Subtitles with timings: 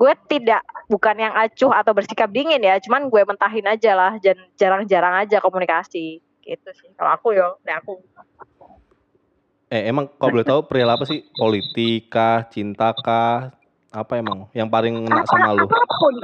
[0.00, 4.40] gue tidak bukan yang acuh atau bersikap dingin ya cuman gue mentahin aja lah dan
[4.56, 8.00] jarang-jarang aja komunikasi gitu sih kalau aku yo nah aku
[9.70, 11.22] Eh emang kalau boleh tahu perihal apa sih?
[11.30, 13.54] Politika, cinta kah?
[13.94, 15.62] Apa emang yang paling ngena sama lu?
[15.62, 16.14] apa pun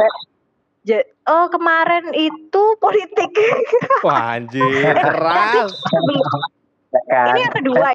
[0.83, 1.15] Bet.
[1.31, 3.31] Oh kemarin itu politik
[4.03, 4.67] Wah anjir,
[4.99, 5.79] keras.
[6.91, 7.27] Ya kan?
[7.39, 7.95] ini yang kedua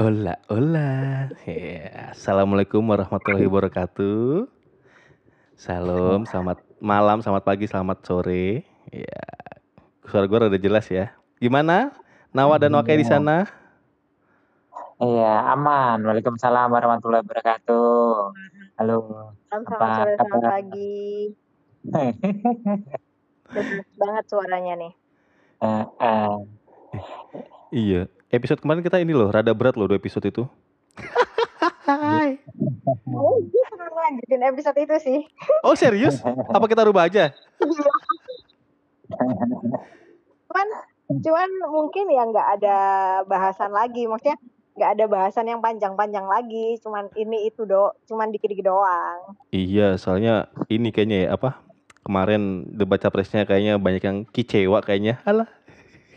[0.00, 1.28] Ola, ola.
[1.44, 4.48] Ya, Assalamualaikum warahmatullahi wabarakatuh.
[5.60, 8.64] Salam, selamat malam, selamat pagi, selamat sore.
[8.88, 9.20] Ya,
[10.08, 11.12] suara gue udah jelas ya.
[11.36, 11.92] Gimana?
[12.32, 13.44] Nawa dan Wake di sana?
[15.04, 16.00] Iya, aman.
[16.00, 18.32] Waalaikumsalam warahmatullahi wabarakatuh.
[18.80, 19.36] Halo.
[19.52, 20.96] selamat Apa sore selamat pagi
[23.52, 24.92] Udah jelas banget suaranya nih
[25.60, 26.36] eh.
[27.68, 28.02] Iya.
[28.30, 30.46] Episode kemarin kita ini loh, rada berat loh dua episode itu.
[33.10, 35.18] oh gue pernah lanjutin episode itu sih
[35.66, 36.22] Oh serius?
[36.54, 37.34] Apa kita rubah aja?
[40.46, 40.68] cuman
[41.10, 42.78] cuman mungkin ya nggak ada
[43.26, 44.38] bahasan lagi maksudnya
[44.78, 50.46] nggak ada bahasan yang panjang-panjang lagi cuman ini itu do cuman dikit-dikit doang Iya, soalnya
[50.70, 51.58] ini kayaknya ya apa?
[52.06, 55.18] Kemarin debat capresnya kayaknya banyak yang kecewa kayaknya.
[55.26, 55.50] Alah.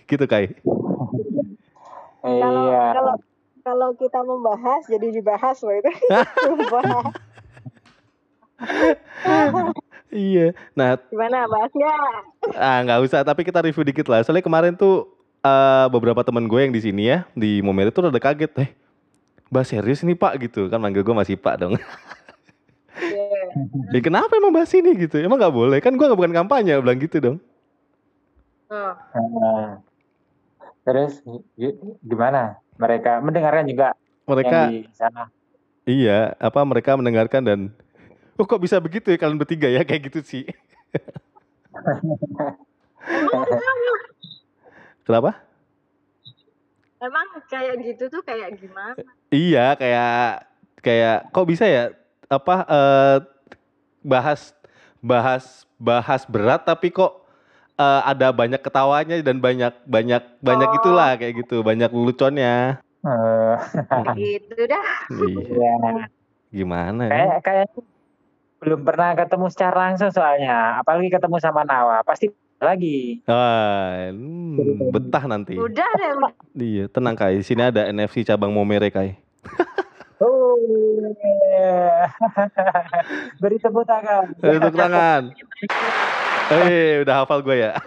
[0.05, 0.61] Gitu kayak.
[2.23, 2.83] Kalau Iya.
[2.95, 3.13] kalau
[3.61, 5.91] kalau kita membahas jadi dibahas loh itu.
[10.13, 10.53] Iya.
[10.77, 11.91] Nah, gimana bahasnya
[12.53, 13.19] ah nggak usah.
[13.25, 14.21] Tapi kita review dikit lah.
[14.21, 15.09] Soalnya kemarin tuh
[15.41, 18.51] eh, beberapa teman gue yang di sini ya di Momere tuh udah kaget.
[18.61, 18.69] Eh,
[19.49, 21.75] bahas serius nih Pak gitu kan manggil gue masih Pak dong.
[22.93, 23.33] Iya.
[23.89, 25.17] ya kenapa emang bahas ini gitu?
[25.17, 27.37] Emang nggak boleh kan gue bukan kampanye bilang gitu dong.
[28.69, 29.69] Oh, Eh,
[30.83, 31.23] Terus
[31.55, 32.59] gi- gimana?
[32.75, 35.23] Mereka mendengarkan juga Mereka yang di sana.
[35.83, 37.59] iya apa mereka mendengarkan dan
[38.35, 40.43] oh kok bisa begitu ya kalian bertiga ya kayak gitu sih.
[45.03, 45.31] Kenapa?
[47.03, 48.95] emang kayak gitu tuh kayak gimana
[49.27, 50.47] Iya, kayak
[50.79, 51.91] kayak kok bisa ya
[52.31, 53.17] apa eh,
[53.99, 54.55] bahas
[55.03, 57.22] bahas bahas berat tapi kok
[57.75, 60.77] eh, ada banyak ketawanya dan banyak banyak banyak Oh.
[60.77, 62.79] itulah kayak gitu, banyak leluconnya.
[63.03, 63.55] Eh,
[64.15, 66.05] gitu dah Iya, Iya.
[66.49, 67.11] gimana ya?
[67.11, 67.67] Kayak kayak
[68.59, 73.19] belum pernah ketemu secara langsung soalnya, apalagi ketemu sama Nawa, pasti lagi.
[73.27, 75.59] Ah, hmm, betah nanti.
[75.59, 76.11] udah deh.
[76.55, 77.35] Iya, tenang Kai.
[77.35, 79.19] Di sini ada NFC cabang Momere Kai.
[80.23, 80.55] Oh,
[81.19, 82.07] iya.
[83.43, 84.31] Beri tepuk tangan.
[84.39, 85.21] Eh, Tepuk tangan.
[86.53, 87.71] Eh, udah hafal gue ya.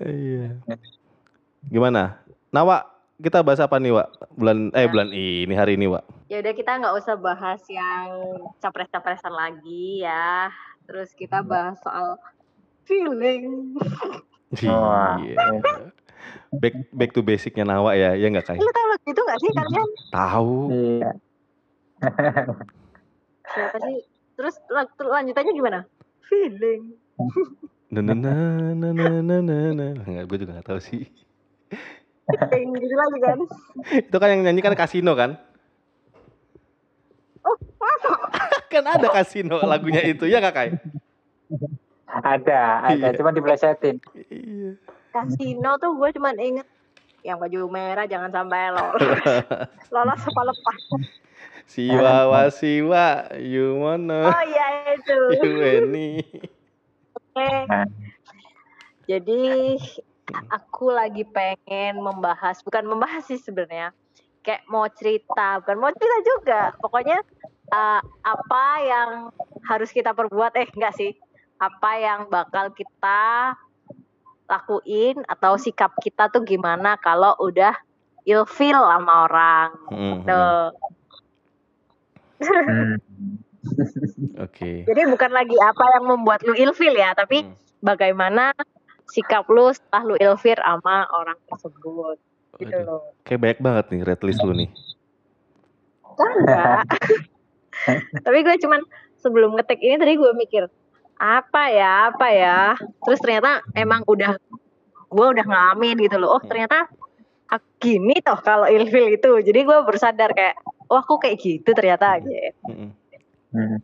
[0.00, 0.56] Iya.
[1.68, 2.16] Gimana?
[2.48, 2.88] Nawa,
[3.20, 4.08] kita bahas apa nih, Wak?
[4.32, 6.04] Bulan eh bulan ini hari ini, Wak.
[6.30, 8.06] ya udah kita nggak usah bahas yang
[8.62, 10.46] capres-capresan lagi ya
[10.86, 12.16] terus kita bahas soal
[12.86, 13.74] feeling.
[14.54, 15.18] Iya.
[16.50, 18.58] Back back to basicnya Nawa ya, ya nggak Kai?
[18.58, 20.54] lu tahu lagu itu nggak sih kalian Tahu.
[20.70, 21.10] Iya.
[23.46, 23.98] siapa sih
[24.40, 24.56] terus
[24.96, 25.78] lanjutannya gimana
[26.24, 26.96] feeling
[27.92, 28.32] Na na na
[28.70, 29.86] na na na na na.
[29.98, 31.10] Nggak, gue juga nggak tahu sih.
[32.46, 33.38] feeling gitu lagi kan
[34.06, 35.34] Itu kan yang nyanyi kan kasino kan?
[37.42, 38.14] oh masa
[38.72, 40.78] kan ada kasino lagunya itu ya Kai?
[42.06, 43.18] Ada, ada, Iya.
[43.18, 43.98] cuma diplesetin.
[44.30, 44.78] Iya.
[45.10, 46.68] kasino tuh gue cuman inget
[47.20, 49.02] yang baju merah jangan sampai lolos
[49.90, 50.78] lolos apa lepas
[51.70, 54.66] Siwa wa siwa, you wanna, oh iya
[54.98, 56.18] itu you any.
[57.14, 57.50] Oke.
[59.06, 59.42] Jadi
[60.50, 63.94] aku lagi pengen membahas, bukan membahas sih sebenarnya,
[64.42, 66.62] kayak mau cerita, bukan mau cerita juga.
[66.82, 67.22] Pokoknya
[67.70, 69.10] eh, apa yang
[69.70, 71.14] harus kita perbuat, eh enggak sih,
[71.62, 73.54] apa yang bakal kita
[74.50, 77.78] lakuin atau sikap kita tuh gimana kalau udah
[78.26, 79.70] ilfeel sama orang.
[79.86, 80.74] Hmm, Tuh.
[82.40, 82.96] Hmm.
[84.48, 84.84] Oke.
[84.84, 87.54] Jadi bukan lagi apa yang membuat lu ilfeel ya, tapi Hmm.
[87.80, 88.56] bagaimana
[89.06, 92.16] sikap lu setelah lu ilfil sama orang tersebut
[92.56, 92.86] gitu Waduh.
[92.86, 94.70] loh Kayak banyak banget nih red list lu nih.
[96.20, 96.84] enggak
[98.28, 98.80] tapi gue cuman
[99.18, 100.68] sebelum ngetik ini tadi gue mikir
[101.16, 102.60] apa ya apa ya
[103.02, 104.36] terus ternyata emang udah
[105.08, 106.86] gue udah ngalamin gitu loh oh ternyata
[107.48, 110.60] ah, gini toh kalau ilfil itu jadi gue bersadar kayak
[110.90, 112.90] oh aku kayak gitu ternyata gitu Mm-mm.
[113.50, 113.78] Hmm.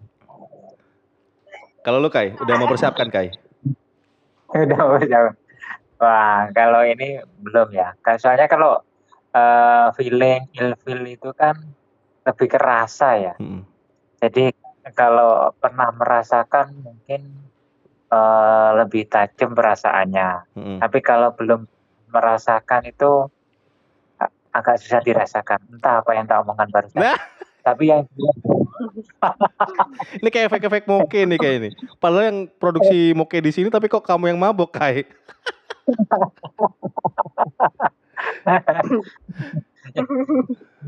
[1.87, 3.31] Kalau lu Kai, udah mempersiapkan Kai?
[4.59, 5.35] Udah, udah.
[5.99, 7.95] Wah, kalau ini belum ya.
[8.03, 8.79] Kan Soalnya kalau
[9.35, 11.55] eh, feeling ilfil itu kan
[12.27, 13.35] lebih kerasa ya.
[13.39, 13.63] Mm-mm.
[14.23, 14.55] Jadi
[14.95, 17.27] kalau pernah merasakan mungkin
[18.11, 20.59] eh, lebih tajam perasaannya.
[20.59, 20.79] Mm-mm.
[20.83, 21.71] Tapi kalau belum
[22.11, 23.31] merasakan itu
[24.61, 25.61] agak susah dirasakan.
[25.73, 27.01] Entah apa yang tak omongkan barusan.
[27.01, 27.17] Nah.
[27.67, 28.07] Tapi yang
[30.23, 31.75] Ini kayak efek-efek moke nih kayak ini.
[31.99, 35.11] Padahal yang produksi moke di sini tapi kok kamu yang mabok kayak.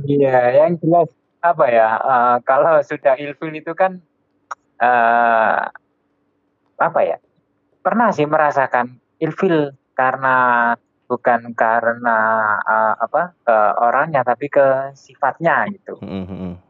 [0.06, 1.88] Iya, yang jelas apa ya?
[1.98, 3.98] eh, kalau sudah ilfil itu kan
[4.78, 5.60] eh
[6.78, 7.18] apa ya?
[7.82, 10.36] Pernah sih merasakan ilfil karena
[11.08, 12.18] bukan karena
[12.62, 15.96] eh, apa ke orangnya tapi ke sifatnya gitu.
[16.04, 16.60] Mm-mm.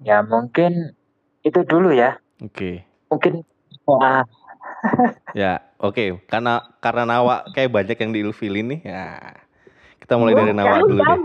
[0.00, 0.96] Ya mungkin
[1.44, 2.16] itu dulu ya.
[2.40, 2.82] Oke.
[3.12, 3.44] Mungkin
[4.00, 4.24] ah,
[5.40, 6.24] Ya, oke.
[6.26, 8.80] Karena karena Nawa kayak banyak yang diilfilin nih.
[8.88, 9.06] Ya.
[10.00, 11.20] Kita mulai dari Nawa dulu deh.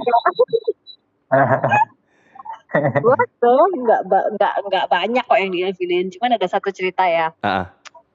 [2.75, 4.01] gue tuh nggak
[4.35, 7.31] nggak nggak banyak kok yang diilfilin cuman ada satu cerita ya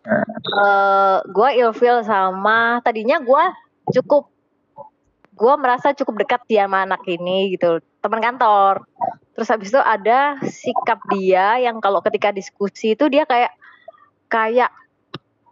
[0.07, 0.25] ah.
[0.41, 3.45] eh gue ilfil sama tadinya gue
[4.01, 4.31] cukup
[5.41, 8.85] gue merasa cukup dekat dia sama anak ini gitu teman kantor
[9.33, 13.53] terus habis itu ada sikap dia yang kalau ketika diskusi itu dia kayak
[14.29, 14.69] kayak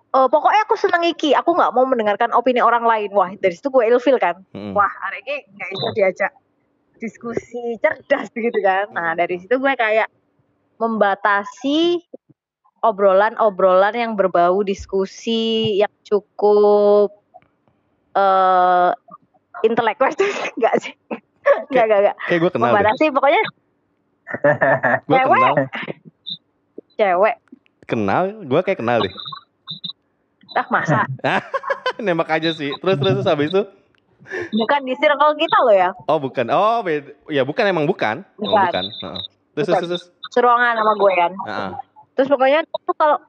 [0.09, 3.69] eh pokoknya aku seneng iki aku nggak mau mendengarkan opini orang lain wah dari situ
[3.69, 4.73] gue ilfil kan Mm-mm.
[4.73, 6.33] wah hari ini nggak bisa diajak
[6.97, 10.09] diskusi cerdas gitu kan nah dari situ gue kayak
[10.81, 12.01] membatasi
[12.81, 17.11] obrolan-obrolan yang berbau diskusi yang cukup
[18.13, 18.91] eh
[19.61, 20.11] intelektual
[20.57, 20.95] enggak sih
[21.69, 22.75] enggak enggak enggak Kayak gue kenal deh.
[22.75, 23.43] membatasi pokoknya
[25.03, 25.25] Gue cewek.
[25.27, 25.55] kenal.
[26.95, 27.37] cewek
[27.83, 29.15] Kenal, gue kayak kenal deh.
[30.53, 31.09] ah masa
[31.99, 32.71] Nembak aja sih.
[32.77, 33.63] Terus terus terus habis itu
[34.53, 37.17] bukan di circle kita loh ya Oh bukan, oh beda.
[37.27, 38.53] ya bukan emang bukan, Bukan.
[38.61, 38.85] bukan.
[38.93, 39.21] Heeh.
[39.55, 39.79] Terus, Bukan.
[39.79, 41.71] terus terus, seruangan sama gue kan Heeh.
[42.19, 43.23] Terus pokoknya tuh kalau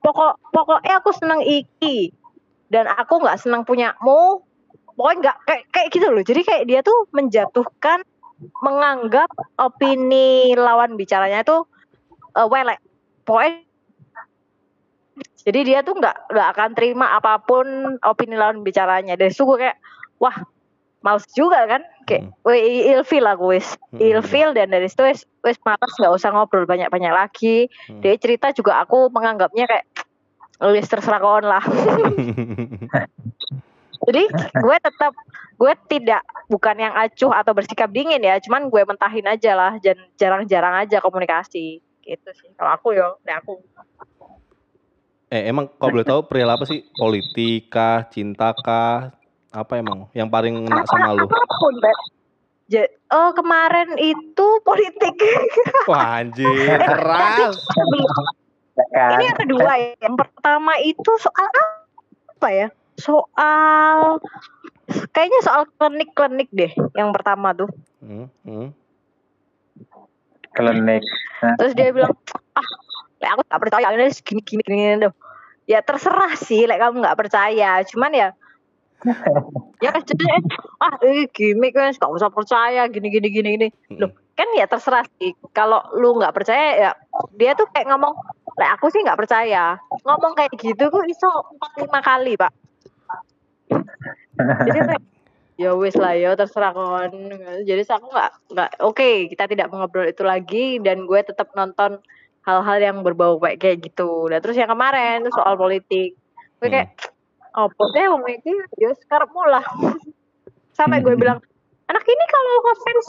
[0.00, 2.16] pokok pokoknya aku seneng iki.
[2.70, 4.40] Dan aku nggak seneng punyamu
[4.96, 6.24] pokoknya nggak kayak kayak gitu loh.
[6.24, 8.00] Jadi kayak dia tuh menjatuhkan
[8.64, 9.28] menganggap
[9.60, 11.68] opini lawan bicaranya itu
[12.40, 12.80] eh, welek.
[13.28, 13.68] Pokoknya
[15.44, 17.66] jadi dia tuh nggak nggak akan terima apa pun
[18.00, 19.18] opini lawan bicaranya.
[19.20, 19.76] Dari gue kayak
[20.22, 20.36] wah
[21.00, 23.98] males juga kan kayak wih ilfil aku wis Hmm.
[23.98, 28.04] ilfil dan dari situ wis wis malas nggak usah ngobrol banyak banyak lagi Hmm.
[28.04, 29.86] dia cerita juga aku menganggapnya kayak
[30.70, 31.64] wis terserah kawan lah
[34.06, 34.22] jadi
[34.60, 35.12] gue tetap
[35.60, 39.96] gue tidak bukan yang acuh atau bersikap dingin ya cuman gue mentahin aja lah dan
[40.20, 43.60] jarang-jarang aja komunikasi gitu sih kalau aku yo dari aku
[45.30, 46.82] Eh emang kalau boleh tahu perihal apa sih?
[46.90, 49.14] Politika, cinta kah?
[49.50, 51.26] Apa emang yang paling ngena sama lu?
[51.26, 51.98] apa pun Bet.
[52.70, 55.18] Ja- oh kemarin itu politik
[55.90, 57.58] Wah anjir, keras.
[58.94, 61.46] kan ini yang kedua ya yang pertama itu soal
[62.30, 64.22] apa ya soal
[65.10, 67.66] kayaknya soal klinik-klinik deh yang pertama tuh
[68.00, 68.70] Hmm, hmm.
[70.54, 71.02] klinik.
[71.58, 72.14] terus dia bilang
[72.54, 72.68] ah
[73.34, 75.08] aku tak percaya ini gini gini gini, gini
[75.68, 78.28] ya terserah sih lek kamu nggak percaya cuman ya
[79.84, 80.24] ya jadi
[80.84, 83.68] ah ini gimmick kan gak usah percaya gini gini gini gini.
[83.96, 85.36] Loh kan ya terserah sih.
[85.52, 86.90] Kalau lu nggak percaya ya
[87.36, 88.16] dia tuh kayak ngomong
[88.56, 89.76] lek aku sih nggak percaya.
[90.04, 92.52] Ngomong kayak gitu kok iso empat lima kali pak.
[94.40, 95.02] Jadi kayak,
[95.60, 97.12] ya wis lah ya terserah kon
[97.68, 102.00] jadi aku nggak nggak oke kita tidak mengobrol itu lagi dan gue tetap nonton
[102.48, 104.32] hal-hal yang berbau kayak kayak gitu.
[104.32, 106.16] Dan terus yang kemarin soal politik.
[106.60, 106.88] Gue Hmm.
[107.50, 109.64] Kayak oh deh wong iki ya sekarang lah
[110.78, 111.20] sampai gue Hmm.
[111.20, 111.38] bilang
[111.86, 113.06] anak ini kalau ngefans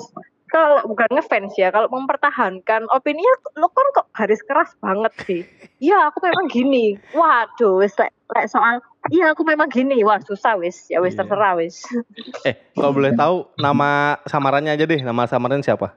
[0.51, 5.41] kalau bukan ngefans ya kalau mempertahankan opininya lo kan kok garis keras banget sih
[5.85, 10.57] iya aku memang gini waduh wis lek lek soal iya aku memang gini wah susah
[10.57, 11.23] wis ya wis Iya.
[11.23, 11.85] terserah wis
[12.49, 14.97] Eh kalau boleh tahu nama samarannya aja deh.
[14.97, 15.93] Nama samaran siapa?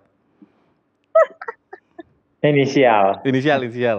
[2.44, 3.24] Inisial.
[3.24, 3.98] Inisial, inisial.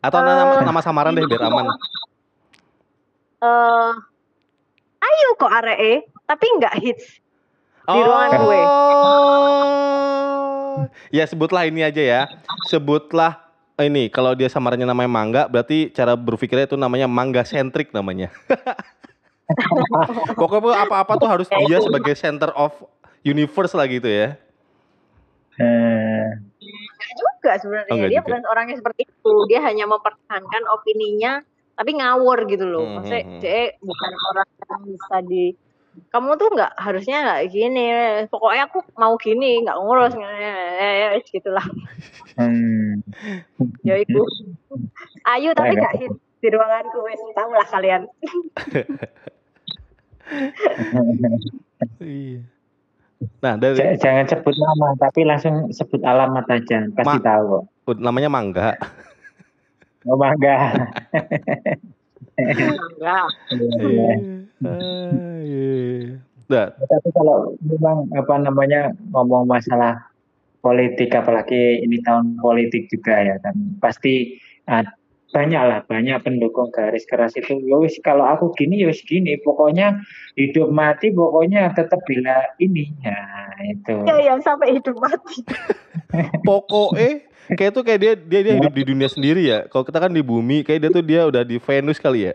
[0.00, 1.68] Atau nama, nama samaran deh biar aman.
[3.46, 3.90] Eh
[5.06, 7.22] ayo kok aree tapi nggak hits
[7.86, 8.60] di ruangan gue.
[8.66, 10.74] Oh.
[11.14, 12.22] Ya sebutlah ini aja ya.
[12.66, 13.38] Sebutlah
[13.78, 18.34] ini kalau dia samarannya namanya mangga berarti cara berpikirnya itu namanya mangga sentrik namanya.
[20.40, 22.74] Pokoknya apa-apa tuh harus dia sebagai center of
[23.22, 24.34] universe lah gitu ya.
[25.56, 26.26] Eh,
[26.98, 28.26] Nggak juga sebenarnya Oh, dia juga.
[28.26, 33.30] bukan orangnya seperti itu dia hanya mempertahankan opininya tapi ngawur gitu loh Hmm, maksudnya hmm,
[33.30, 33.40] hmm.
[33.40, 35.44] dia bukan orang yang bisa di
[36.08, 37.84] kamu tuh nggak harusnya nggak gini
[38.28, 41.64] pokoknya aku mau gini nggak ngurus eh, eh, gitulah
[42.36, 43.00] Hmm.
[43.80, 44.20] ya itu
[45.24, 45.88] ayu tapi Enggak.
[45.88, 48.02] gak hit di ruanganku wes tahu lah kalian
[51.96, 52.42] Iya.
[53.40, 56.84] Nah, dari J- Jangan sebut nama, tapi langsung sebut alamat aja.
[56.92, 57.44] Pasti Ma- tahu
[57.86, 57.96] kok.
[57.96, 58.76] namanya Mangga.
[60.06, 60.16] Oh
[65.42, 66.22] iya.
[66.46, 69.98] Nah, Tapi kalau memang apa namanya ngomong masalah
[70.62, 74.38] politik, apalagi ini tahun politik juga ya kan, pasti
[74.70, 74.86] ah,
[75.34, 77.58] banyak lah banyak pendukung garis keras itu.
[77.66, 79.98] Yowis kalau aku gini yowis gini, pokoknya
[80.38, 82.94] hidup mati pokoknya tetap bila ini.
[83.02, 83.94] Nah itu.
[84.04, 85.40] ya yang sampai hidup mati
[86.48, 89.70] pokoknya kayak tuh kayak dia dia dia hidup di dunia sendiri ya.
[89.70, 92.34] Kalau kita kan di bumi, kayak dia tuh dia udah di Venus kali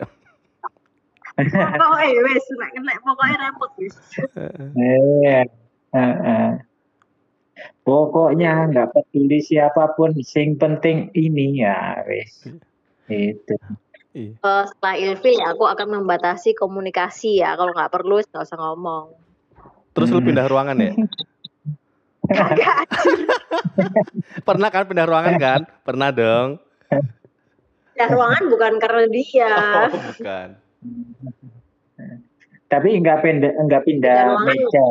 [1.32, 3.96] pokoknya wes nek kena pokoknya repot wes
[4.76, 5.40] Iya.
[5.92, 6.48] Heeh.
[7.84, 12.48] Pokoknya nggak peduli siapa pun, sing penting ini ya wis.
[13.08, 13.56] Itu.
[14.12, 14.36] Iya.
[14.36, 19.21] Eh, setelah ilfil ya aku akan membatasi komunikasi ya kalau nggak perlu nggak usah ngomong
[19.92, 20.26] Terus lu Hmm.
[20.26, 20.92] pindah ruangan ya?
[24.42, 25.60] Pernah kan pindah ruangan kan?
[25.82, 26.48] Pernah dong.
[27.92, 29.52] ya ruangan bukan karena dia
[29.84, 30.48] Oh, bukan.
[32.66, 34.48] Tapi nggak pindah nggak pindah Pindah ruangan.
[34.48, 34.86] meja.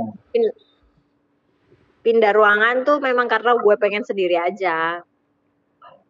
[2.02, 5.02] pindah ruangan tuh memang karena gue pengen sendiri aja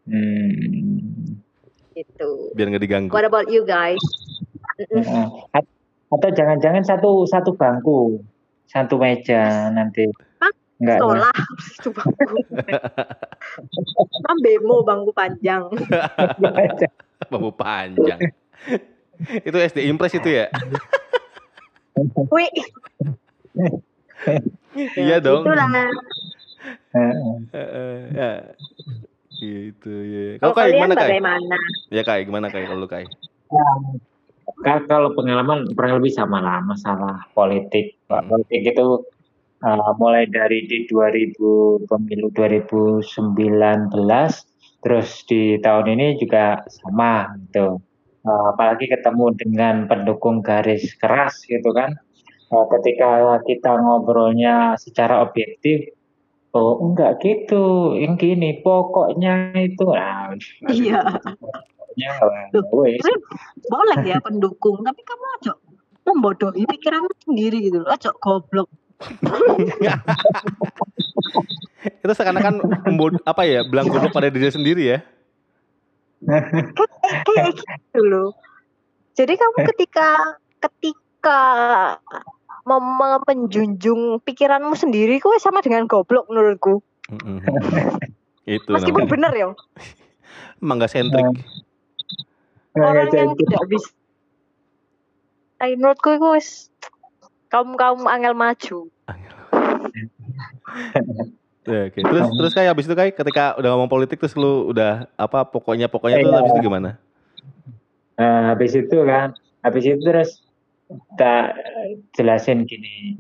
[0.02, 1.40] Hmm.
[1.94, 3.12] gitu Biar nggak diganggu.
[3.12, 4.00] what about you guys.
[5.52, 5.68] At-
[6.10, 8.20] Atau jangan-jangan satu satu bangku,
[8.72, 10.08] satu meja nanti.
[10.40, 10.52] Hah?
[10.82, 10.98] Enggak.
[10.98, 11.02] ya?
[11.04, 11.36] sekolah
[11.78, 12.36] itu bangku
[14.26, 15.62] Kan bemo bangku panjang
[17.32, 18.18] Bambu panjang.
[19.46, 20.50] itu SD Impress itu ya?
[22.34, 22.50] wih
[24.98, 25.46] Iya dong.
[25.46, 25.68] itulah
[26.92, 27.36] Heeh.
[27.54, 28.32] Heeh, ya.
[29.42, 30.26] Gitu ya.
[30.42, 31.10] kalau kayak kalian gimana kayak?
[31.10, 31.56] bagaimana
[31.90, 33.10] Ya kayak gimana kayak kalau lu kayak?
[34.60, 37.98] Ka- Kalau pengalaman kurang lebih sama lah masalah politik.
[38.06, 38.26] Pak.
[38.26, 38.30] Hmm.
[38.36, 38.88] Politik itu
[39.64, 43.22] uh, mulai dari di 2000 pemilu 2019
[44.82, 47.78] terus di tahun ini juga sama gitu.
[48.22, 51.98] Uh, apalagi ketemu dengan pendukung garis keras gitu kan.
[52.52, 55.88] Uh, ketika kita ngobrolnya secara objektif,
[56.52, 60.36] oh enggak gitu, yang gini pokoknya itu, nah,
[60.68, 61.02] Iya.
[63.02, 63.14] Tapi
[63.68, 65.54] boleh ya pendukung tapi kamu aja
[66.02, 68.70] membodohi pikiranmu sendiri gitu loh aja goblok
[72.06, 72.62] itu seakan-akan
[73.26, 73.66] apa ya?
[73.66, 75.02] Bilang goblok pada diri sendiri ya?
[77.26, 78.30] kayak gitu loh
[79.18, 81.42] jadi kamu ketika ketika
[82.70, 86.86] mem- menjunjung pikiranmu sendiri kok sama dengan goblok menurutku
[88.46, 89.14] itu meskipun namanya.
[89.18, 89.48] bener ya
[90.62, 91.26] Mangga sentrik.
[92.78, 93.90] Orang yang tidak bisa
[95.62, 96.50] Tapi menurutku itu wis
[97.52, 98.90] kaum kaum angel maju
[101.62, 102.02] Ya, oke.
[102.02, 105.86] Terus terus kayak habis itu kayak ketika udah ngomong politik terus lu udah apa pokoknya
[105.86, 106.38] pokoknya tuh Iya.
[106.42, 106.90] habis itu gimana?
[108.18, 110.42] Nah, habis itu kan, habis itu terus
[111.22, 111.62] tak
[112.18, 113.18] jelasin gini.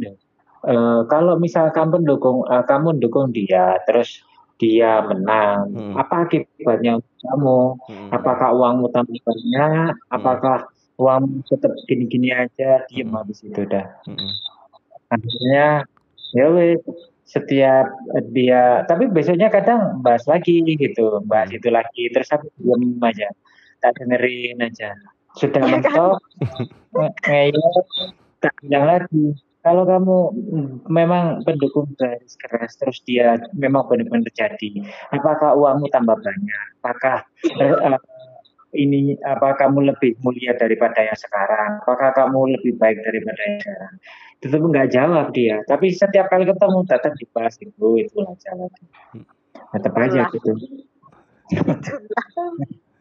[0.61, 4.25] eh, kalau misal kamu dukung, eh, kamu dukung dia, terus
[4.61, 5.97] dia menang, Hmm.
[5.97, 7.61] apa akibatnya untuk kamu?
[7.89, 8.09] Mm-mm.
[8.13, 9.97] Apakah uangmu tambah banyak?
[10.13, 10.69] Apakah
[11.01, 12.85] uang tetap gini-gini aja?
[12.85, 13.17] Diem Hmm.
[13.17, 13.89] habis itu dah.
[14.05, 14.29] Mm-mm.
[15.09, 15.81] Akhirnya
[16.37, 16.77] ya wes
[17.25, 17.89] setiap
[18.29, 21.57] dia, tapi besoknya kadang bahas lagi gitu, bahas Hmm.
[21.57, 23.33] itu lagi, terus aku diem aja,
[23.81, 24.93] tak dengerin aja.
[25.39, 25.89] Sudah Iya kan?
[25.89, 26.17] mentok,
[26.93, 27.73] nge- ngeyel,
[28.37, 29.25] tak bilang lagi.
[29.61, 30.17] Kalau kamu
[30.89, 36.65] memang pendukung garis keras, terus dia memang benar-benar terjadi, apakah uangmu tambah banyak?
[36.81, 38.01] Apakah eh, eh,
[38.73, 41.77] ini apa kamu lebih mulia daripada yang sekarang?
[41.85, 43.93] Apakah kamu lebih baik daripada yang sekarang?
[44.41, 45.61] Tetap nggak jawab dia.
[45.69, 48.71] Tapi setiap kali ketemu tetap dibahas itu itulah jawab.
[49.77, 50.51] Tetap aja gitu.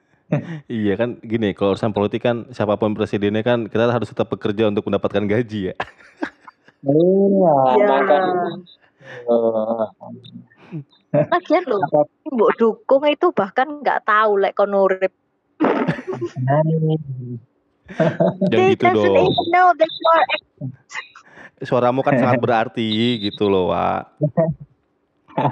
[0.71, 4.71] Iya kan gini kalau urusan politik kan siapa pun presidennya kan kita harus tetap bekerja
[4.71, 5.77] untuk mendapatkan gaji ya.
[6.81, 8.49] Iya, ya makanya
[11.11, 11.83] eh, lagian loh
[12.31, 15.13] mbok dukung itu bahkan nggak tahu lek kon urip
[16.47, 16.63] nah,
[18.49, 19.35] Jangan they gitu dong.
[19.51, 19.91] know that
[21.61, 24.17] Suaramu kan sangat berarti gitu loh, Wak.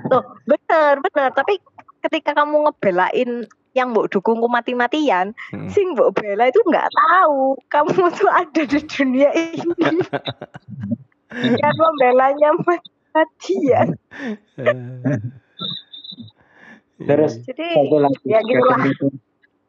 [0.09, 1.61] Loh, bener bener tapi
[2.01, 3.45] ketika kamu ngebelain
[3.77, 5.69] yang mbok dukungku mati-matian, Mm.
[5.69, 10.01] sing mbok bela itu nggak tahu kamu tuh ada di dunia ini.
[11.29, 13.89] Kan membelanya mati-matian.
[14.57, 14.77] Eh.
[16.99, 17.45] Terus Iya.
[17.55, 18.81] Jadi satu lagi ya gitulah.
[18.83, 19.07] itu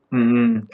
[0.10, 0.66] hmm,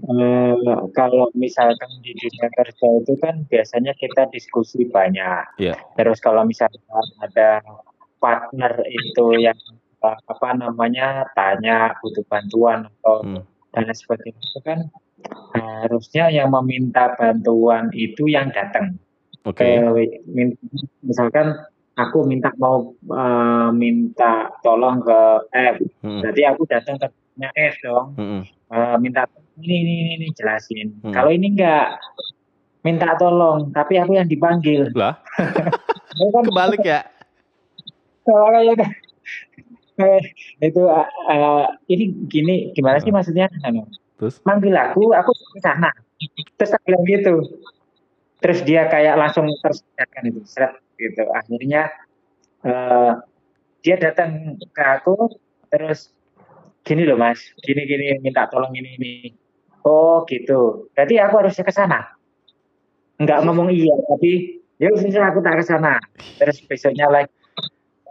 [0.00, 0.54] eh,
[0.96, 5.76] kalau misalkan di dunia kerja itu kan biasanya kita diskusi banyak Iya.
[6.00, 6.80] terus kalau misalkan
[7.20, 7.60] ada
[8.16, 9.60] partner itu yang
[10.00, 13.42] apa namanya tanya butuh bantuan atau Hmm.
[13.76, 14.88] dan sebagainya itu kan
[15.84, 18.96] harusnya yang meminta bantuan itu yang datang
[19.42, 19.64] Oke.
[20.26, 20.58] Min-
[21.00, 21.56] misalkan
[21.94, 25.20] aku minta mau eh, minta tolong ke
[25.50, 26.20] F Mm-mm.
[26.20, 27.06] Berarti aku datang ke
[27.48, 28.42] F dong, Mm-mm.
[28.70, 29.26] Eh, minta
[29.58, 30.94] ini, ini ini ini jelasin.
[31.02, 31.10] Hmm.
[31.10, 31.98] Kalau ini enggak
[32.80, 34.88] minta tolong, tapi aku yang dipanggil.
[34.94, 35.18] Lah,
[36.14, 37.00] Ya kan kebalik ya.
[38.22, 38.90] kayak kan.
[40.00, 40.22] Eh,
[40.64, 43.20] itu eh, eh, ini gini gimana sih Hmm.
[43.20, 43.50] maksudnya?
[43.66, 43.84] Anu,
[44.16, 44.40] Terus?
[44.46, 45.90] manggil aku, aku ke sana.
[46.56, 47.34] Terus aku bilang gitu.
[48.40, 51.28] Terus dia kayak langsung tersadarkan itu, seret gitu.
[51.32, 51.92] Akhirnya
[52.64, 53.12] eh,
[53.84, 55.28] dia datang ke aku,
[55.68, 56.12] terus
[56.84, 59.14] gini loh mas, gini gini minta tolong ini ini.
[59.84, 60.88] Oh gitu.
[60.92, 62.00] Berarti aku harusnya ke sana.
[63.20, 66.00] Enggak ngomong iya, tapi ya susah aku tak ke sana.
[66.40, 67.32] Terus besoknya lagi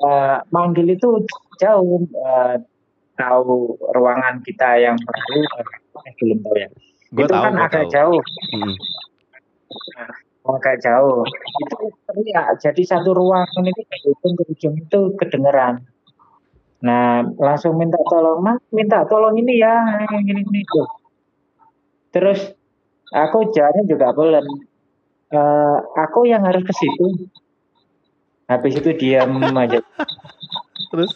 [0.05, 1.25] eh, manggil itu
[1.57, 2.55] jauh eh,
[3.17, 5.41] tahu ruangan kita yang baru
[6.05, 6.69] eh, belum tahu ya.
[7.09, 7.93] Gue itu tahu, kan agak tahu.
[7.93, 8.21] jauh,
[9.69, 10.09] Mm-mm.
[10.49, 11.21] agak jauh.
[11.61, 12.57] Itu teriak.
[12.57, 15.85] Jadi satu ruangan itu dari ujung ke ujung itu kedengeran.
[16.79, 20.88] Nah, langsung minta tolong, Mas, minta tolong ini ya, gini tuh.
[22.15, 22.39] Terus
[23.13, 24.45] aku jalannya juga belum.
[25.29, 27.29] Eh, aku yang harus ke situ.
[28.49, 29.77] Habis itu diam aja.
[30.89, 31.11] Terus?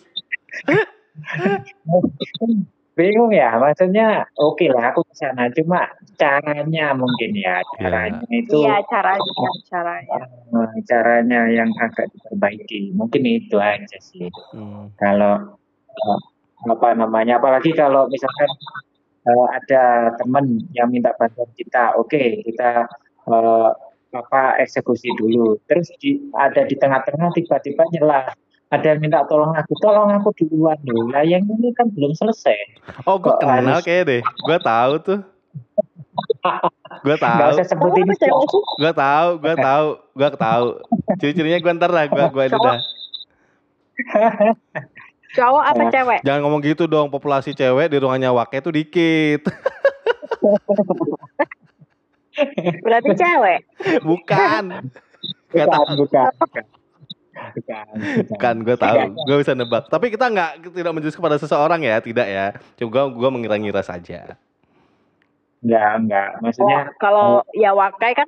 [2.93, 8.85] Bingung ya, maksudnya oke lah aku ke sana, cuma caranya mungkin ya, caranya itu Iya
[8.85, 9.33] caranya,
[9.65, 10.21] caranya.
[10.85, 12.93] caranya yang agak diperbaiki.
[12.93, 14.29] Mungkin itu aja sih.
[14.53, 14.94] Mm.
[14.94, 15.57] Kalau
[15.89, 16.20] eh,
[16.70, 18.50] apa namanya, apalagi kalau misalkan
[19.25, 22.85] eh, ada teman yang minta bantuan kita, oke kita
[23.25, 23.70] eh,
[24.13, 25.57] apa eksekusi dulu.
[25.65, 28.29] Terus di, ada di tengah-tengah tiba-tiba nyela.
[28.74, 31.14] Ada yang minta tolong aku, tolong aku duluan dulu.
[31.14, 32.81] Lah yang ini kan belum selesai.
[33.05, 34.22] Oh, gue kenal harus- kayak deh.
[34.25, 35.20] Gue tahu tuh.
[37.05, 38.29] Gue tahu, usah sebutin sih?
[38.81, 40.66] gue tahu, gue tahu, gue tahu.
[41.18, 42.77] Ciri-cirinya gue ntar lah, gue gue udah.
[45.33, 45.90] Cowok apa Nah.
[45.90, 46.20] cewek?
[46.22, 49.42] Jangan ngomong gitu dong, populasi cewek di ruangannya Wake itu dikit.
[52.81, 53.59] Berarti cewek.
[54.01, 54.64] Bukan.
[55.53, 55.86] Gak bukan, tahu.
[56.05, 56.66] bukan, bukan.
[57.53, 57.85] Bukan,
[58.25, 58.39] bukan.
[58.42, 59.85] Kan gue tahu, gue bisa nebak.
[59.87, 62.46] Tapi kita nggak tidak menjurus kepada seseorang ya, tidak ya.
[62.77, 64.37] Cuma gue mengira-ngira saja.
[65.63, 66.29] Enggak, enggak.
[66.44, 68.27] Maksudnya Oh, kalau ya Wakai kan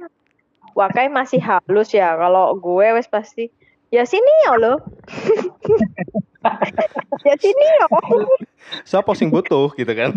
[0.76, 2.16] Wakai masih halus ya.
[2.16, 3.52] Kalau gue wes pasti
[3.92, 4.80] ya sini ya lo.
[7.28, 7.86] ya sini ya.
[8.84, 10.16] Siapa sing butuh gitu kan?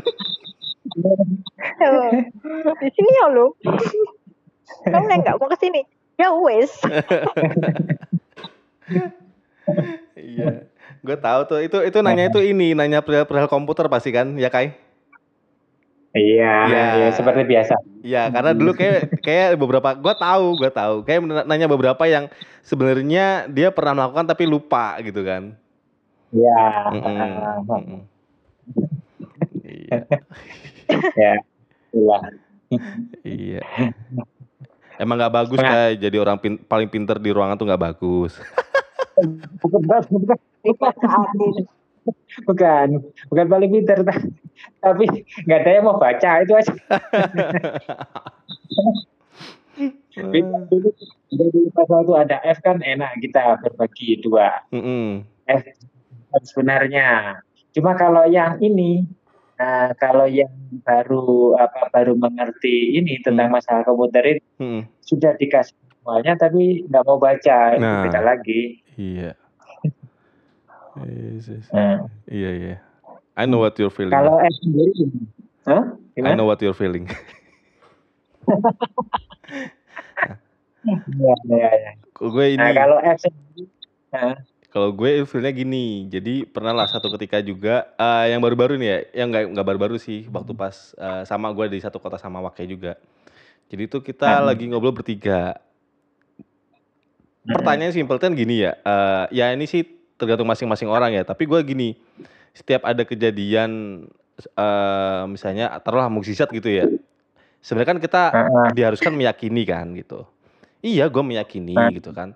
[2.79, 3.55] Di sini ya lo.
[4.87, 5.83] Kamu nggak mau ke sini?
[6.19, 6.83] Ya wes.
[10.17, 10.67] Iya.
[11.05, 11.61] Gue tahu tuh.
[11.63, 14.75] Itu itu nanya itu ini, nanya perihal-perihal komputer pasti kan, ya Kai?
[16.17, 16.85] iya, Iya.
[16.99, 17.75] ya, seperti biasa.
[18.03, 20.95] Iya, karena dulu kayak kayak beberapa gue tahu, gue tahu.
[21.05, 22.27] Kayak nanya beberapa yang
[22.65, 25.53] sebenarnya dia pernah melakukan tapi lupa gitu kan.
[26.33, 26.65] Iya.
[26.91, 27.31] Mm-mm,
[27.69, 28.01] mm-mm.
[29.63, 29.99] Iya,
[31.21, 31.35] Ya.
[31.93, 32.23] Itulah.
[33.23, 33.63] iya.
[34.99, 38.35] Emang nggak bagus kayak jadi orang pin- paling pinter di ruangan tuh nggak bagus.
[39.63, 40.03] Bukan, bukan,
[41.39, 41.67] ini.
[42.47, 42.89] bukan,
[43.31, 44.27] bukan paling pintar, ta-
[44.83, 45.05] tapi
[45.47, 46.75] nggak ada yang mau baca itu aja.
[50.19, 50.91] Beda dulu,
[51.31, 55.23] beda dulu pas waktu ada F kan enak kita berbagi dua Mm-mm.
[55.47, 55.63] F
[56.43, 57.39] sebenarnya.
[57.71, 59.07] Cuma kalau yang ini,
[59.55, 60.51] nah, kalau yang
[60.83, 64.83] baru apa baru mengerti ini tentang masalah komputer ini Mm-mm.
[65.07, 68.03] sudah dikasih semuanya tapi nggak mau baca itu Nah.
[68.03, 68.83] beda lagi.
[68.99, 69.39] Iya.
[70.99, 71.67] Yes, yes.
[71.71, 72.77] Nah, Iya iya.
[73.39, 74.11] I know what you're feeling.
[74.11, 75.07] kalau F sendiri,
[75.63, 75.95] Hah?
[76.19, 77.07] I know what you're feeling.
[80.89, 81.91] Iya, iya, iya.
[82.17, 82.59] gue ini.
[82.59, 83.65] Nah kalau F sendiri,
[84.09, 84.35] nah,
[84.69, 88.99] Kalau gue feelnya gini, jadi pernah lah satu ketika juga eh, yang baru-baru nih ya,
[89.25, 92.69] yang nggak nggak baru-baru sih, waktu pas eh, sama gue di satu kota sama Wake
[92.69, 92.97] juga.
[93.69, 94.47] Jadi itu kita Hmm.
[94.49, 95.57] lagi ngobrol bertiga.
[97.47, 99.87] Pertanyaan simpel kan gini ya, eh, ya ini sih
[100.19, 101.23] tergantung masing-masing orang ya.
[101.23, 101.89] Tapi gue gini,
[102.53, 104.03] setiap ada kejadian
[104.39, 106.87] eh misalnya taruhlah mukjizat gitu ya.
[107.59, 108.23] Sebenarnya kan kita
[108.75, 110.27] diharuskan meyakini kan gitu.
[110.83, 112.35] Iya, gue meyakini gitu kan.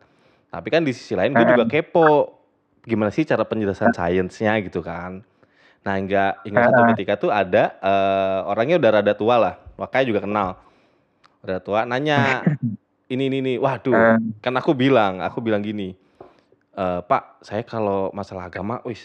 [0.50, 2.42] Tapi kan di sisi lain gue juga kepo.
[2.82, 5.22] Gimana sih cara penjelasan sainsnya gitu kan.
[5.82, 9.54] Nah, hingga hingga satu ketika tuh ada eh, orangnya udah rada tua lah.
[9.78, 10.48] Makanya juga kenal.
[11.42, 12.42] Udah tua nanya
[13.08, 13.56] ini ini nih.
[13.58, 14.18] Waduh, Heeh.
[14.38, 15.94] kan aku bilang, aku bilang gini.
[16.72, 19.02] "Eh, Pak, saya kalau masalah agama, wis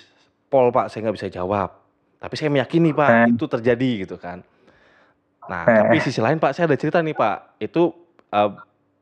[0.47, 1.73] pol Pak, saya nggak bisa jawab.
[2.17, 3.27] Tapi saya meyakini Pak, Heeh.
[3.33, 4.41] itu terjadi gitu kan.
[5.47, 5.77] Nah, Heeh.
[5.83, 7.61] tapi sisi lain Pak, saya ada cerita nih Pak.
[7.61, 7.95] Itu
[8.27, 8.49] eh,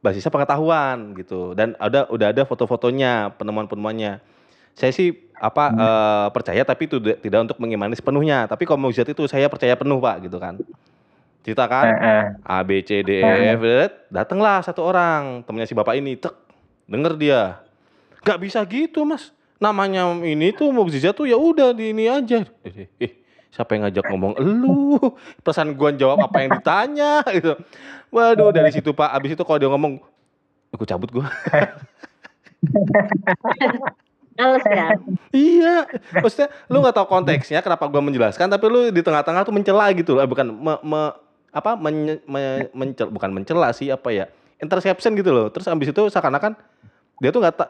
[0.06, 4.22] basisnya pengetahuan gitu dan ada udah ada foto-fotonya, penemuan-penemuannya.
[4.78, 5.80] Saya sih apa Hmm.
[5.82, 8.46] eh, percaya tapi itu tidak tidak untuk mengimani sepenuhnya.
[8.46, 10.62] Tapi kalau mukjizat itu saya percaya penuh Pak gitu kan.
[11.46, 12.24] Cerita kan Heeh.
[12.42, 13.54] A B C D E.
[13.54, 13.62] F
[14.10, 16.34] datanglah satu orang temennya si bapak ini, tek,
[16.90, 17.62] denger dia.
[18.26, 19.30] Gak bisa gitu mas,
[19.62, 22.42] namanya ini tuh mukjizat tuh ya udah di ini aja.
[22.66, 23.12] Eh, eh, eh,
[23.54, 24.98] siapa yang ngajak ngomong elu?
[25.46, 27.54] Perasaan gua jawab apa yang ditanya gitu.
[28.10, 30.02] Waduh dari situ pak, abis itu kalau dia ngomong,
[30.74, 31.30] aku cabut gua.
[34.36, 34.92] Males ya.
[35.32, 39.88] iya, maksudnya lu nggak tahu konteksnya kenapa gua menjelaskan, tapi lu di tengah-tengah tuh mencela
[39.96, 41.16] gitu, eh, bukan me, me-
[41.56, 44.28] apa menye, me- mencel, bukan mencela sih apa ya,
[44.60, 45.48] interception gitu loh.
[45.48, 46.52] Terus abis itu seakan-akan
[47.24, 47.70] dia tuh nggak tak,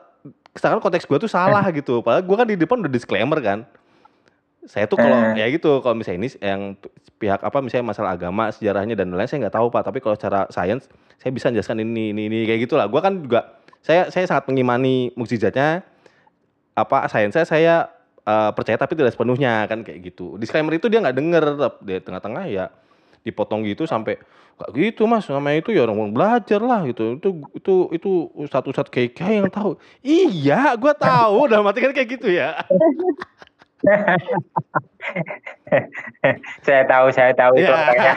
[0.58, 2.02] seakan konteks gua tuh salah gitu.
[2.02, 3.62] Padahal gua kan di depan udah disclaimer kan.
[4.66, 5.38] Saya tuh kalau Eh.
[5.38, 6.74] ya gitu, kalau misalnya ini yang
[7.22, 9.86] pihak apa misalnya masalah agama, sejarahnya dan lain-lain saya nggak tahu pak.
[9.86, 10.90] Tapi kalau secara sains
[11.22, 12.90] saya bisa menjelaskan ini, ini, ini kayak gitulah.
[12.90, 15.86] Gua kan juga saya saya sangat mengimani mukjizatnya
[16.74, 17.94] apa sainsnya saya
[18.26, 20.42] eh, percaya tapi tidak sepenuhnya kan kayak gitu.
[20.42, 22.66] Disclaimer itu dia nggak denger tetap di tengah-tengah ya
[23.26, 24.16] dipotong gitu sampai
[24.56, 28.12] gak gitu mas namanya itu ya orang orang belajar lah gitu itu itu itu
[28.48, 32.56] satu-satu kayak kayak yang tahu iya gua tahu dalam arti kan kayak gitu ya
[36.66, 38.14] saya tahu, saya tahu itu ya orangnya.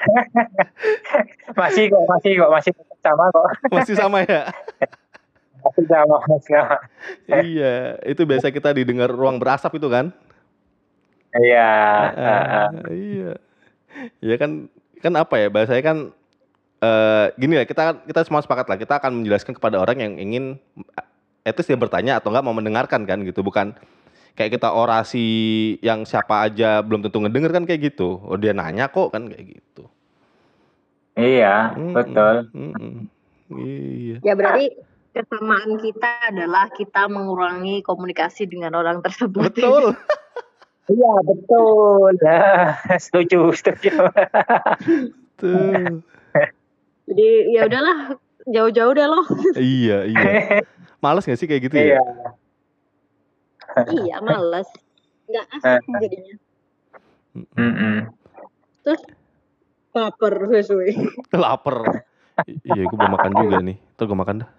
[1.52, 2.72] Masih kok, masih kok, masih
[3.04, 3.44] sama kok.
[3.68, 4.48] masih sama ya
[5.60, 6.76] Masih sama, masih sama.
[7.44, 10.08] iya itu biasa kita didengar ruang berasap itu kan
[11.30, 11.70] Iya.
[11.70, 12.68] Ah, heeh.
[12.90, 13.32] iya
[14.22, 14.70] ya kan
[15.02, 15.98] kan apa ya bahasanya kan
[16.80, 20.44] eh gini lah kita kita semua sepakat lah kita akan menjelaskan kepada orang yang ingin
[21.42, 23.74] etis dia bertanya atau enggak mau mendengarkan kan gitu bukan
[24.34, 25.26] kayak kita orasi
[25.84, 29.58] yang siapa aja belum tentu ngedenger kan kayak gitu oh dia nanya kok kan kayak
[29.60, 29.84] gitu
[31.18, 32.34] Iya, Mm-mm, betul.
[32.54, 32.94] mm-mm.
[33.60, 34.72] iya Ya berarti
[35.12, 39.52] kesamaan kita adalah kita mengurangi komunikasi dengan orang tersebut.
[39.52, 39.92] betul
[40.90, 42.18] Iya, betul.
[42.18, 42.74] Nah,
[43.04, 43.94] setuju, setuju.
[45.30, 46.02] betul
[47.06, 47.98] Jadi ya udahlah
[48.44, 49.24] jauh-jauh deh loh.
[49.56, 50.62] iya iya
[50.98, 52.02] males gak sih kayak gitu ya Iya.
[53.88, 54.68] iya males.
[55.26, 56.34] Nggak asik jadinya.
[57.56, 57.96] Mm-mm.
[58.82, 59.02] Terus
[59.90, 60.90] baper sesuai.
[61.42, 62.04] lapar
[62.62, 64.50] iya gue belum makan juga nih ntar gue makan dah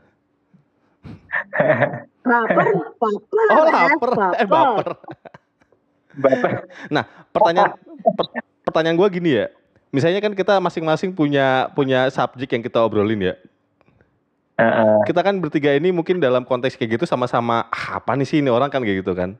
[2.21, 3.47] Baper, baper.
[3.49, 4.89] oh eh, lapar eh baper
[6.15, 6.67] Bapak.
[6.91, 7.71] Nah, pertanyaan
[8.13, 8.31] per-
[8.63, 9.47] pertanyaan gue gini ya.
[9.91, 13.35] Misalnya kan kita masing-masing punya punya subjek yang kita obrolin ya.
[14.55, 14.95] Heeh.
[15.07, 18.47] Kita kan bertiga ini mungkin dalam konteks kayak gitu sama-sama "Ah, apa nih sih ini
[18.47, 19.35] orang kan kayak gitu kan.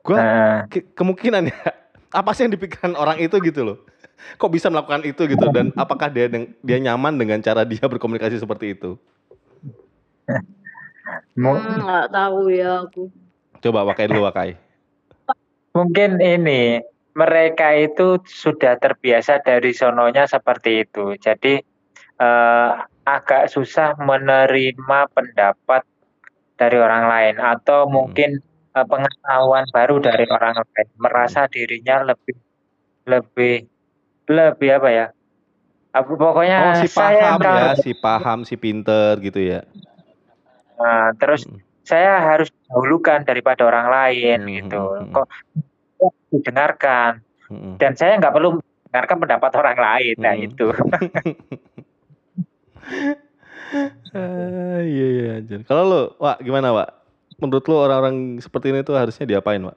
[0.00, 0.56] Gue Heeh.
[0.70, 1.58] ke- kemungkinan ya
[2.20, 3.78] apa sih yang dipikirkan orang itu gitu loh.
[4.40, 6.30] Kok bisa melakukan itu gitu dan apakah dia
[6.64, 8.96] dia nyaman dengan cara dia berkomunikasi seperti itu?
[11.36, 13.12] Mu- Hmm, nggak tahu ya aku.
[13.60, 14.56] Coba wakai dulu wakai.
[15.74, 16.78] Mungkin ini
[17.18, 21.18] mereka itu sudah terbiasa dari sononya seperti itu.
[21.18, 21.58] Jadi
[22.22, 22.70] eh,
[23.04, 25.82] agak susah menerima pendapat
[26.54, 27.92] dari orang lain atau Hmm.
[27.92, 28.30] mungkin
[28.74, 30.88] eh, pengetahuan baru dari orang lain.
[30.98, 32.38] Merasa dirinya lebih
[33.10, 33.66] lebih
[34.30, 35.06] lebih apa ya?
[35.94, 37.54] Pokoknya Oh si saya paham tahu.
[37.54, 39.60] ya, si paham, si pinter gitu ya.
[40.74, 41.62] Nah, terus Hmm.
[41.84, 44.80] Saya harus dahulukan daripada orang lain Hmm, gitu.
[44.80, 45.14] hmm, hmm.
[45.14, 45.26] Kok
[46.32, 47.76] didengarkan Mm-mm.
[47.78, 50.14] dan saya nggak perlu mendengarkan pendapat orang lain.
[50.18, 50.46] Nah Hmm.
[50.48, 50.66] itu.
[54.14, 55.66] Ah, iya iya anjir.
[55.66, 56.88] Kalau lu, Wak, gimana, Wak?
[57.42, 59.74] Menurut lu orang-orang seperti ini tuh harusnya diapain, Wak?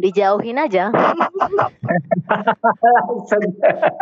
[0.00, 0.88] Dijauhin aja.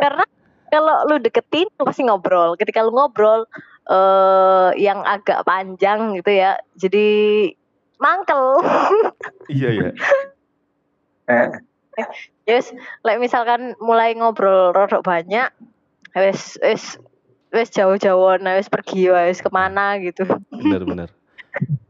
[0.02, 0.24] Karena
[0.70, 2.54] kalau lu deketin lu pasti ngobrol.
[2.54, 3.46] Ketika lu ngobrol
[3.84, 6.56] eh yang agak panjang gitu ya.
[6.76, 7.06] Jadi
[8.00, 8.60] mangkel.
[9.52, 9.88] Iya ya.
[12.44, 12.72] Yes,
[13.06, 15.48] like misalkan mulai ngobrol rodok banyak,
[16.12, 17.00] wes wes
[17.54, 20.26] wes jauh-jauhan, wes pergi, wes ke mana gitu.
[20.50, 21.12] Bener.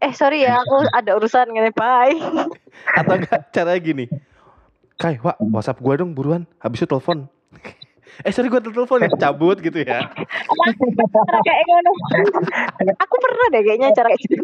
[0.05, 2.13] eh sorry ya aku ada urusan gini bye
[3.01, 4.05] Atau enggak caranya gini.
[4.95, 6.47] Kai, Wak, WhatsApp gue dong buruan.
[6.63, 7.27] Habis itu telepon.
[8.23, 10.07] Eh sorry gue telepon ya, cabut gitu ya.
[10.07, 11.91] cara kayak ngono
[12.95, 14.35] aku pernah deh kayaknya cara kayak gitu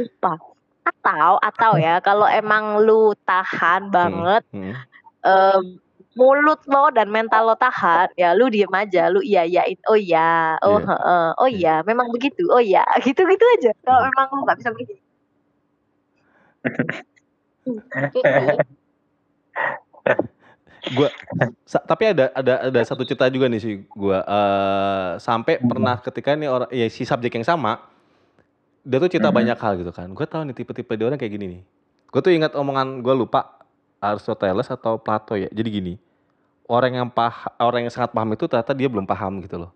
[0.00, 0.32] Lupa.
[0.80, 4.74] atau atau ya kalau emang lu tahan banget Hmm, hmm.
[5.24, 5.64] em,
[6.12, 10.56] mulut lo dan mental lo tahan ya lu diem aja lu iya iyain oh iya
[10.60, 10.88] oh Iya.
[10.88, 14.70] heeh, oh iya memang begitu oh iya gitu gitu aja kalau memang lu nggak bisa
[14.72, 14.96] begitu
[20.88, 21.08] Gua
[21.62, 26.32] sa- tapi ada ada ada satu cerita juga nih sih gua eh sampai pernah ketika
[26.32, 27.84] nih orang ya si subjek yang sama
[28.80, 29.36] dia tuh cerita Mhm.
[29.36, 30.08] banyak hal gitu kan.
[30.08, 31.62] Gue tahu nih tipe-tipe dia orang kayak gini nih.
[32.08, 33.60] Gue tuh ingat omongan gue lupa
[34.00, 35.52] Aristoteles atau Plato ya.
[35.52, 35.94] Jadi gini,
[36.64, 39.70] orang yang pah orang yang sangat paham itu ternyata dia belum paham gitu loh.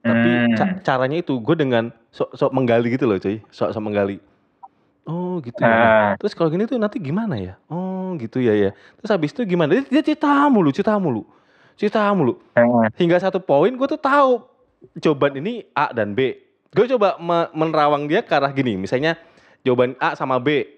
[0.00, 0.80] Tapi ca- Hmm.
[0.84, 4.20] caranya itu gue dengan sok sok menggali gitu loh cuy, sok sok menggali.
[5.04, 5.68] Oh gitu ya.
[5.68, 7.54] Nah, Ah, terus kalau gini tuh nanti gimana ya?
[7.66, 8.70] Oh gitu ya ya.
[9.00, 9.72] Terus habis itu gimana?
[9.74, 11.24] Dia, dia cerita mulu, cerita mulu,
[11.74, 12.36] cerita mulu.
[12.54, 14.44] ah, Hingga satu poin gue tuh tahu
[14.96, 16.36] jawaban ini A dan B.
[16.70, 18.76] Gue coba me- menerawang dia ke arah gini.
[18.76, 19.18] Misalnya
[19.64, 20.68] jawaban A sama B.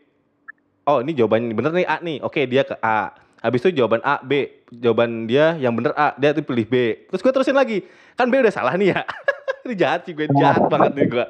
[0.82, 2.18] Oh ini jawaban bener nih A nih.
[2.22, 3.14] Oke dia ke A.
[3.42, 4.46] Habis itu jawaban A, B.
[4.70, 6.14] Jawaban dia yang bener A.
[6.14, 6.74] Dia tuh pilih B.
[7.10, 7.82] Terus gue terusin lagi.
[8.14, 9.02] Kan B udah salah nih ya.
[9.66, 10.30] ini jahat sih gue.
[10.30, 11.26] Jahat banget nih gue.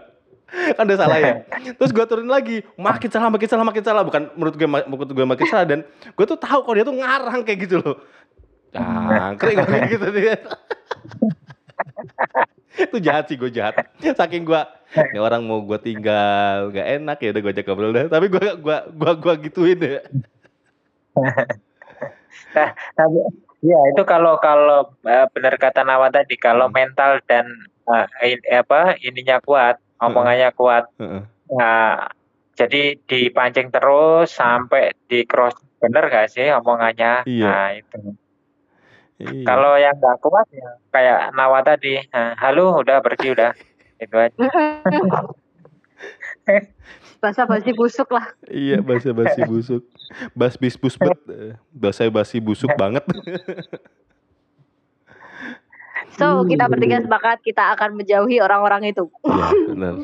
[0.77, 1.33] Kan udah salah ya.
[1.77, 2.61] Terus gue turun lagi.
[2.77, 4.03] Makin salah, makin salah, makin salah.
[4.05, 5.67] Bukan menurut gue, menurut gue makin salah.
[5.67, 7.97] Dan gue tuh tahu kalau dia tuh ngarang kayak gitu loh.
[8.73, 10.37] Jangkrik gue kayak gitu dia.
[12.73, 14.61] itu jahat sih gue jahat saking gue
[14.97, 18.41] ini orang mau gue tinggal gak enak ya udah gue ajak ngobrol dah tapi gue
[18.65, 20.01] gua gua gua gituin ya
[22.97, 23.19] tapi
[23.63, 27.47] ya itu kalau kalau eh, benar kata Nawa tadi kalau mental dan
[27.87, 30.91] eh, in- apa ininya kuat, omongannya kuat.
[30.99, 31.23] Heeh.
[31.55, 32.11] Nah,
[32.59, 37.23] jadi dipancing terus sampai di cross bener gak sih omongannya?
[37.25, 37.47] Iya.
[37.47, 37.99] Nah, itu.
[39.23, 39.47] Iya.
[39.47, 43.55] Kalau yang nggak kuat ya kayak Nawa tadi, nah, halo udah pergi udah.
[44.03, 44.35] Itu aja.
[47.23, 49.87] bahasa basi busuk lah iya bahasa basi busuk
[50.35, 53.07] bas bis bus bet Eh, bahasa basi busuk banget
[56.19, 59.09] so kita bertiga sepakat kita akan menjauhi orang-orang itu.
[59.25, 59.95] Iya benar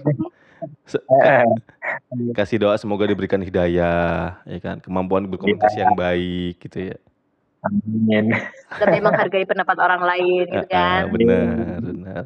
[0.88, 4.77] Se- Eh, kasih doa semoga diberikan hidayah ya kan?
[4.83, 6.99] Kemampuan berkomunikasi yang baik gitu ya.
[7.64, 8.31] Amin.
[8.71, 11.11] tapi menghargai pendapat orang lain gitu ah, kan?
[11.11, 12.25] benar benar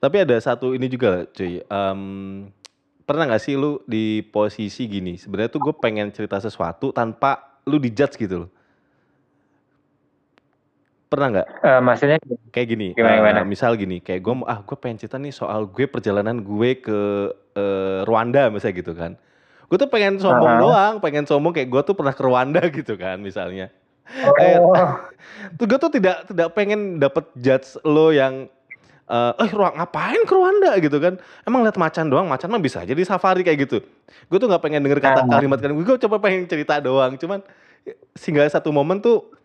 [0.00, 1.60] tapi ada satu ini juga cuy.
[1.60, 2.00] Em,
[3.04, 5.20] pernah nggak sih lu di posisi gini?
[5.20, 8.50] Sebenarnya tuh gue pengen cerita sesuatu tanpa lu dijudge gitu loh
[11.10, 11.48] pernah nggak?
[11.66, 12.18] Eh, maksudnya
[12.54, 13.40] kayak gini Gimana, eh, gimana?
[13.42, 16.98] misal gini kayak gue ah gue pengen cerita nih soal gue perjalanan gue ke
[17.58, 19.18] eh, Rwanda misalnya gitu kan.
[19.66, 20.62] Gue tuh pengen sombong Aha.
[20.62, 23.74] doang pengen sombong kayak gue tuh pernah ke Rwanda gitu kan misalnya.
[24.38, 24.94] Eh, oh,
[25.58, 28.46] tuh gue tuh tidak tidak pengen dapet judge lo yang
[29.10, 31.18] eh eh ruang ngapain ke Rwanda gitu kan.
[31.42, 33.82] Emang lihat macan doang macan mah bisa jadi safari kayak gitu.
[34.30, 37.42] Gue tuh nggak pengen denger kata kalimat kan gue coba pengen cerita doang cuman
[38.14, 39.39] singgah satu momen tuh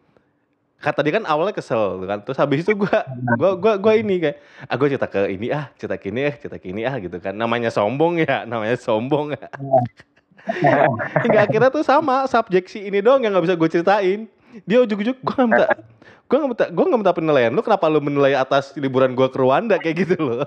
[0.79, 2.19] kata dia kan awalnya kesel gitu kan.
[2.21, 2.97] Terus habis itu gue
[3.39, 4.37] gua gua gua ini kayak
[4.69, 7.17] ah gue cerita ke ini ah cerita ke ini eh cerita ke ini ah gitu
[7.17, 7.33] kan.
[7.33, 9.47] Namanya sombong ya namanya sombong ya.
[11.25, 14.19] Hingga akhirnya tuh sama subjek si ini doang yang nggak bisa gue ceritain.
[14.63, 15.67] Dia ujuk-ujuk gue nggak minta
[16.25, 17.51] gue nggak minta gue nggak minta penilaian.
[17.51, 19.81] Lu kenapa lu menilai atas liburan gue ke Rwanda?
[19.81, 20.45] Kayak gitu loh.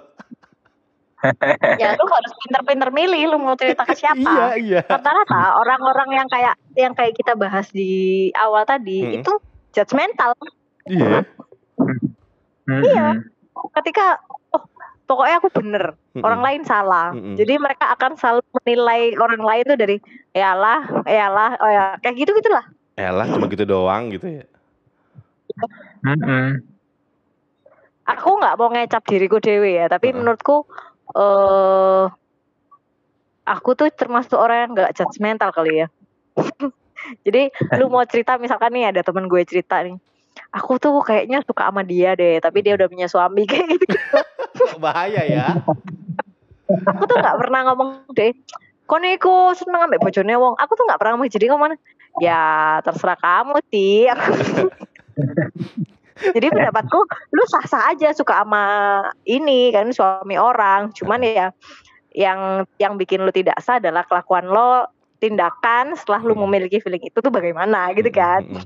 [1.82, 4.22] Ya lu harus pinter-pinter milih lu mau cerita ke siapa.
[4.22, 4.80] Iya iya.
[4.86, 9.18] Rata-rata orang-orang yang kayak yang kayak kita bahas di awal tadi Mm-mm.
[9.18, 9.32] itu
[9.78, 10.34] judgmental
[10.90, 11.22] iya
[12.68, 13.16] Iya.
[13.16, 13.70] mm-mm.
[13.80, 14.20] ketika
[14.52, 14.60] oh
[15.08, 16.20] pokoknya aku bener Mm-mm.
[16.26, 17.38] orang lain salah Mm-mm.
[17.38, 19.96] jadi mereka akan selalu menilai orang lain tuh dari
[20.36, 22.66] yalah yalah oh ya kayak gitu gitulah
[22.98, 24.44] elah cuma gitu doang gitu ya
[26.04, 26.60] Mm-mm.
[28.04, 30.18] aku nggak mau ngecap diriku dewe ya tapi Heeh.
[30.20, 30.68] menurutku
[31.16, 32.04] eh
[33.48, 35.88] aku tuh termasuk orang yang nggak judgmental kali ya
[37.22, 39.96] jadi lu mau cerita misalkan nih ada temen gue cerita nih
[40.52, 43.44] aku tuh kayaknya suka sama dia deh tapi dia udah punya suami.
[43.50, 43.98] Kayak gitu.
[44.80, 45.46] Bahaya ya.
[46.68, 48.32] Aku tuh nggak pernah ngomong deh
[48.88, 50.54] kok seneng ambek bojone wong.
[50.56, 51.76] Aku tuh nggak pernah ngomong jadi ngomong
[52.24, 52.40] ya
[52.84, 54.08] terserah kamu sih.
[56.18, 56.98] Jadi pendapatku
[57.30, 58.66] lu sah-sah aja suka sama
[59.22, 60.90] ini kan suami orang.
[60.90, 61.54] Cuman ya
[62.10, 67.18] yang yang bikin lu tidak sah adalah kelakuan lo tindakan setelah lu memiliki feeling itu
[67.18, 68.42] tuh bagaimana gitu kan?
[68.46, 68.64] Mm-mm.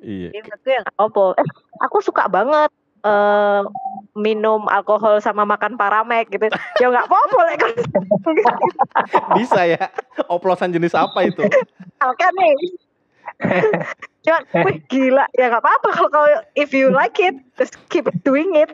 [0.00, 0.28] iya.
[0.32, 1.48] Jadi menurutku ya nggak apa eh,
[1.84, 2.70] aku suka banget
[3.06, 3.62] eh
[4.16, 6.48] minum alkohol sama makan paramek gitu.
[6.80, 7.64] Ya nggak apa-apa like,
[9.38, 9.92] Bisa ya.
[10.26, 11.44] Oplosan jenis apa itu?
[12.00, 12.56] kan nih.
[14.24, 15.28] Cuman wih gila.
[15.36, 18.72] Ya nggak apa-apa kalau kalau if you like it just keep doing it.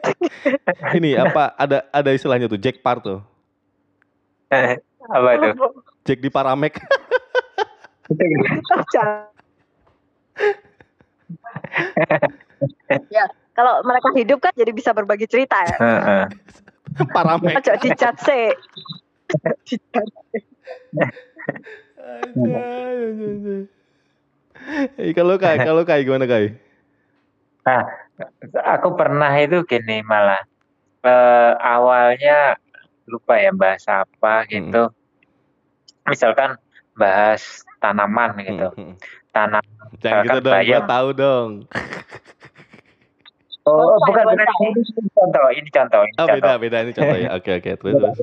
[0.95, 3.21] Ini apa ada ada istilahnya tuh Jack Par tuh.
[5.11, 5.49] Apa itu
[6.07, 6.79] Jack di Paramek.
[13.11, 16.25] Ya kalau mereka hidup kan jadi bisa berbagi cerita ya Heeh.
[17.11, 17.59] Paramek.
[17.59, 18.53] ojo dicat sih
[19.65, 20.07] Dicat.
[25.01, 26.55] Eh, kalau Kai, kalau Kai gimana Kai?
[27.67, 27.83] Nah,
[28.77, 30.43] aku pernah itu gini malah
[31.03, 32.61] eh, awalnya
[33.13, 34.89] lupa ya bahas apa gitu.
[36.09, 36.57] Misalkan
[36.97, 38.69] bahas tanaman gitu.
[38.73, 38.95] Hmm, hmm.
[39.33, 39.65] Tanam.
[40.01, 40.83] Jangan gitu dong, gua bayam.
[40.89, 41.49] tahu dong.
[43.63, 44.83] Oh, Oh, bukan bukan ini
[45.15, 46.35] contoh, ini contoh, ini Oh contoh.
[46.35, 47.29] beda beda ini contoh ya.
[47.39, 48.19] Oke oke terus terus.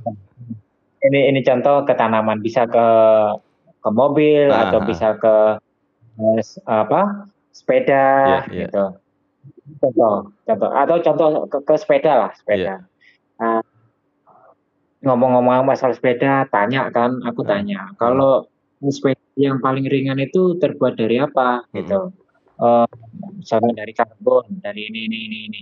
[0.99, 2.88] Ini ini contoh ke tanaman bisa ke
[3.80, 4.86] ke mobil Ah, atau ah.
[4.86, 5.36] bisa ke
[6.19, 7.32] eh, apa?
[7.56, 8.67] sepeda Iya, iya.
[8.67, 8.84] gitu.
[9.80, 12.84] Contoh, contoh atau contoh ke, ke sepeda lah, sepeda.
[13.39, 13.63] Nah,
[14.99, 17.51] ngomong-ngomong masalah sepeda, tanya kan, aku Hmm.
[17.55, 18.47] tanya, kalau
[18.83, 22.12] sepeda yang paling ringan itu terbuat dari apa gitu?
[22.59, 22.91] Eh,
[23.39, 25.62] misalnya dari karbon, dari ini, ini, ini, ini.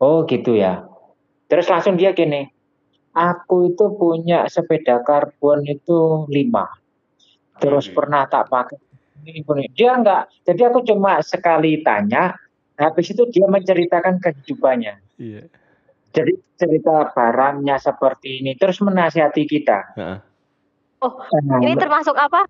[0.00, 0.88] Oh gitu ya.
[1.48, 2.48] Terus langsung dia gini,
[3.12, 6.64] aku itu punya sepeda karbon itu lima.
[7.60, 7.94] Terus Wih.
[8.00, 8.80] pernah tak pakai.
[9.28, 9.68] Ini.
[9.76, 10.32] Dia enggak.
[10.46, 12.32] Jadi aku cuma sekali tanya,
[12.80, 14.94] habis itu dia menceritakan kehidupannya.
[15.20, 15.50] Iya.
[16.08, 19.78] Jadi cerita barangnya seperti ini, terus menasihati kita.
[19.94, 20.18] Heeh.
[20.98, 21.14] Oh,
[21.46, 22.42] Nah, ini termasuk apa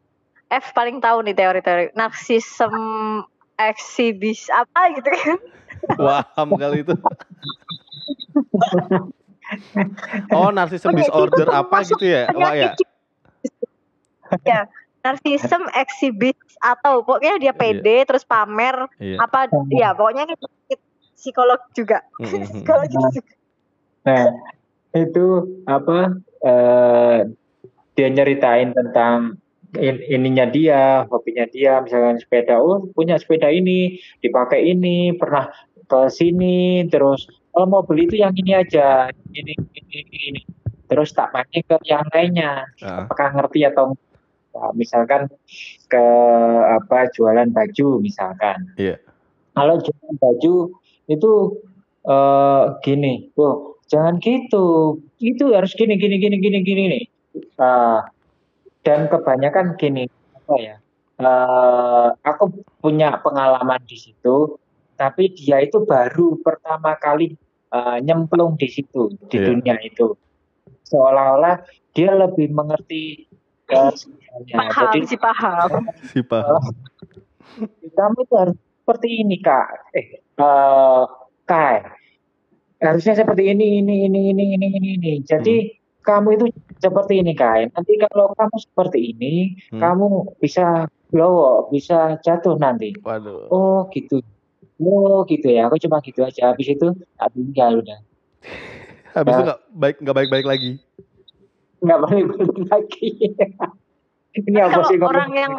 [0.49, 2.73] F paling tahu nih teori-teori narsism
[3.61, 5.39] eksibis apa gitu kan
[6.01, 6.97] Waham kali itu.
[10.33, 12.33] oh, itu disorder apa gitu ya?
[12.33, 12.73] Wah ya.
[12.73, 12.89] penyakit
[14.45, 14.65] ya
[15.05, 19.25] narsism eksibis atau pokoknya dia pede terus pamer Iya.
[19.25, 20.35] apa ya pokoknya ini
[21.17, 23.09] psikolog juga Mm, psikolog juga
[24.09, 24.25] Nah,
[24.97, 25.27] itu
[25.69, 26.17] apa?
[26.39, 27.19] eh
[27.99, 29.35] dia nyeritain tentang
[29.75, 32.63] in- ininya dia, hobinya dia, misalkan sepeda.
[32.63, 35.51] Oh, punya sepeda ini, dipakai ini, pernah
[35.91, 37.27] ke sini, terus
[37.59, 39.99] oh mau beli itu yang ini aja, ini, ini,
[40.31, 40.43] ini.
[40.87, 42.65] Terus tak pakai ke yang lainnya.
[42.87, 43.99] Ah, Apakah ngerti atau?
[44.55, 45.29] Nah, misalkan
[45.91, 46.05] ke
[46.81, 48.79] apa jualan baju misalkan.
[48.79, 48.97] Iya.
[49.53, 50.55] Kalau jualan baju
[51.11, 51.33] itu
[52.09, 57.05] eh gini, oh jangan gitu, itu harus gini gini gini gini gini nih.
[57.35, 58.01] Eh,
[58.85, 60.77] dan kebanyakan gini apa ya?
[61.19, 62.45] eh aku
[62.79, 64.55] punya pengalaman di situ,
[64.95, 67.35] tapi dia itu baru pertama kali
[67.69, 69.47] eh, nyemplung di situ di Iya.
[69.51, 70.15] dunia itu,
[70.85, 73.27] seolah-olah dia lebih mengerti
[73.67, 73.93] paham
[74.95, 75.71] Jadi sih paham
[76.15, 76.63] Si paham.
[77.91, 81.03] kamu itu harus seperti ini kak eh eh,
[81.45, 81.83] kai
[82.79, 85.13] harusnya seperti ini ini ini ini ini ini ini.
[85.27, 85.75] Jadi
[86.07, 86.45] kamu itu
[86.79, 89.83] seperti ini kai nanti kalau kamu seperti ini Hmm.
[89.83, 90.07] kamu
[90.41, 92.95] bisa blow bisa jatuh nanti.
[93.03, 93.51] Waduh.
[93.51, 94.23] oh gitu.
[94.79, 95.67] Oh gitu ya.
[95.67, 96.55] Aku cuma gitu aja.
[96.55, 96.87] Habis itu
[97.19, 97.99] tak tinggal udah.
[99.19, 100.73] Habis itu nggak baik nggak baik-baik lagi.
[101.79, 103.09] nggak balik balik lagi.
[104.39, 105.15] Ini apa sih ngomong?
[105.15, 105.53] orang yang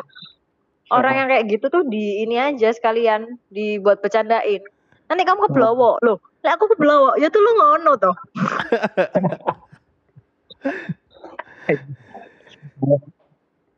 [0.91, 4.63] orang yang kayak gitu tuh di ini aja sekalian dibuat bercandain.
[5.09, 8.15] Nanti kamu ke blowo loh lah aku ke blowo ya tuh lu ngono toh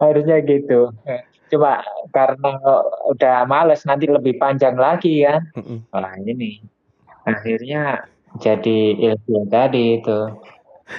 [0.01, 0.89] harusnya gitu
[1.51, 1.83] coba
[2.15, 2.51] karena
[3.11, 5.83] udah males nanti lebih panjang lagi kan Mm-mm.
[5.91, 6.63] wah ini
[7.27, 8.07] akhirnya
[8.39, 8.79] jadi
[9.11, 10.19] ilmu tadi itu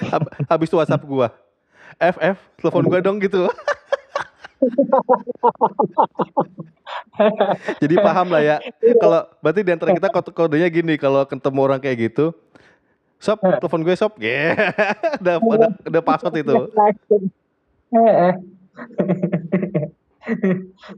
[0.09, 1.29] Hab- Habis itu WhatsApp gua.
[2.01, 3.45] FF, telepon gua dong gitu.
[7.81, 8.57] Jadi paham lah ya.
[8.99, 12.33] Kalau berarti di antara kita kode kodenya gini, kalau ketemu orang kayak gitu,
[13.23, 14.19] Sob, telepon gue sob.
[14.19, 14.75] Yeah.
[15.23, 16.67] udah, udah, udah password itu.
[17.95, 17.95] Eh,
[18.27, 18.33] eh.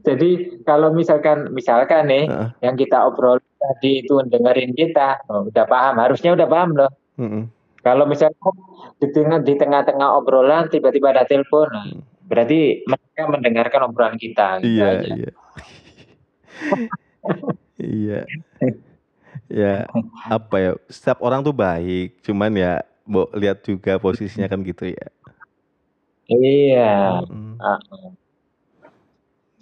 [0.06, 0.30] jadi
[0.66, 2.50] kalau misalkan misalkan nih Heeh.
[2.62, 7.50] yang kita obrol tadi itu dengerin kita oh, udah paham harusnya udah paham loh Mm-mm.
[7.86, 8.34] Kalau misalnya
[8.98, 12.02] di tengah di tengah-tengah obrolan tiba-tiba ada telepon, nah, Hmm.
[12.26, 14.60] Berarti mereka mendengarkan obrolan kita.
[14.60, 15.06] gitu Iya, aja.
[15.14, 15.30] iya.
[17.78, 18.20] iya.
[19.46, 19.74] Ya,
[20.26, 20.70] apa ya?
[20.90, 25.06] Setiap orang tuh baik, cuman ya Bo, lihat juga posisinya kan gitu ya.
[26.26, 27.22] Iya.
[27.30, 27.54] Mm.
[27.62, 27.78] Ah,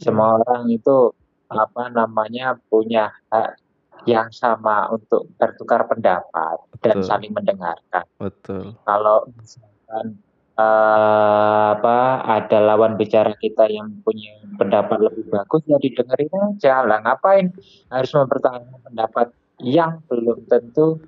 [0.01, 1.13] Semua orang itu
[1.53, 3.61] apa namanya punya hak
[4.09, 7.09] yang sama untuk bertukar pendapat dan Betul.
[7.09, 8.05] saling mendengarkan.
[8.17, 8.77] Betul.
[8.85, 10.17] Kalau misalkan
[10.55, 16.99] eh, apa ada lawan bicara kita yang punya pendapat lebih bagus ya didengerin aja lah
[17.01, 17.51] ngapain
[17.89, 19.29] harus mempertahankan pendapat
[19.59, 20.99] yang belum tentu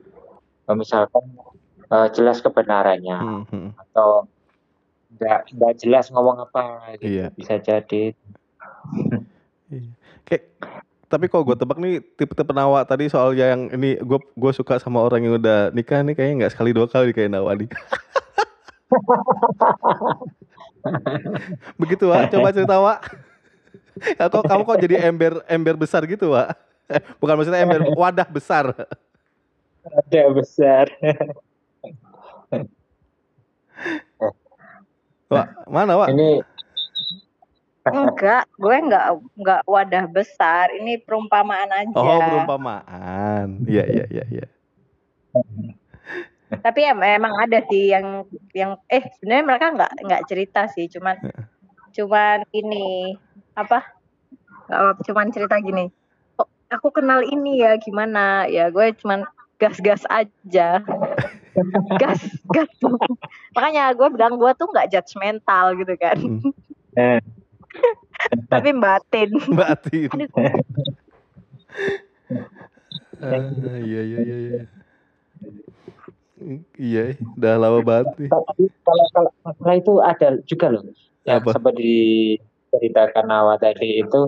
[0.66, 1.24] eh, misalkan
[1.86, 3.70] eh, jelas kebenarannya Hmm, hmm.
[3.78, 4.26] atau
[5.16, 7.26] nggak nggak jelas ngomong apa gitu Iya.
[7.32, 8.12] bisa jadi
[9.66, 9.90] Iya.
[10.22, 10.42] Kayak
[11.06, 15.02] tapi kalau gue tebak nih tipe-tipe Nawa tadi soal yang ini gue gue suka sama
[15.02, 17.70] orang yang udah nikah nih kayaknya nggak sekali dua kali kayak Nawa nih.
[21.80, 23.00] Begitu Wak, coba cerita Wak.
[24.20, 26.52] Ya, kok kamu kok jadi ember ember besar gitu Wak?
[26.86, 28.70] Eh, bukan maksudnya ember wadah besar.
[29.86, 30.90] ada besar
[35.26, 36.10] Wak, mana Wak?
[36.14, 36.42] ini
[37.86, 39.06] Enggak, gue enggak
[39.38, 40.74] enggak wadah besar.
[40.74, 41.94] Ini perumpamaan aja.
[41.94, 43.62] Oh perumpamaan.
[43.62, 44.24] Iya iya iya.
[44.26, 44.46] iya.
[46.46, 48.22] Tapi em- emang ada sih yang
[48.54, 51.18] yang eh sebenarnya mereka nggak nggak cerita sih, cuman
[51.94, 53.18] cuman ini
[53.58, 53.82] apa?
[54.70, 55.90] Nggak, cuman cerita gini.
[56.38, 58.46] Oh, aku kenal ini ya gimana?
[58.46, 59.26] Ya gue cuman
[59.58, 60.82] gas-gas aja.
[62.00, 62.20] gas
[62.52, 62.70] gas.
[63.56, 66.18] Makanya gue bilang gue tuh nggak judgmental gitu kan.
[66.18, 66.50] Hmm.
[66.94, 67.18] eh,
[68.52, 69.30] Tapi batin.
[69.50, 70.10] Batin.
[73.16, 73.48] Ah,
[73.80, 74.60] iya iya iya
[76.76, 77.16] iya.
[77.36, 78.30] Udah lama banget nih.
[78.30, 80.84] tapi kalau kalau masalah itu ada juga loh
[81.24, 81.56] yang Apa?
[81.56, 81.92] seperti
[82.70, 84.20] diceritakan Nawa tadi itu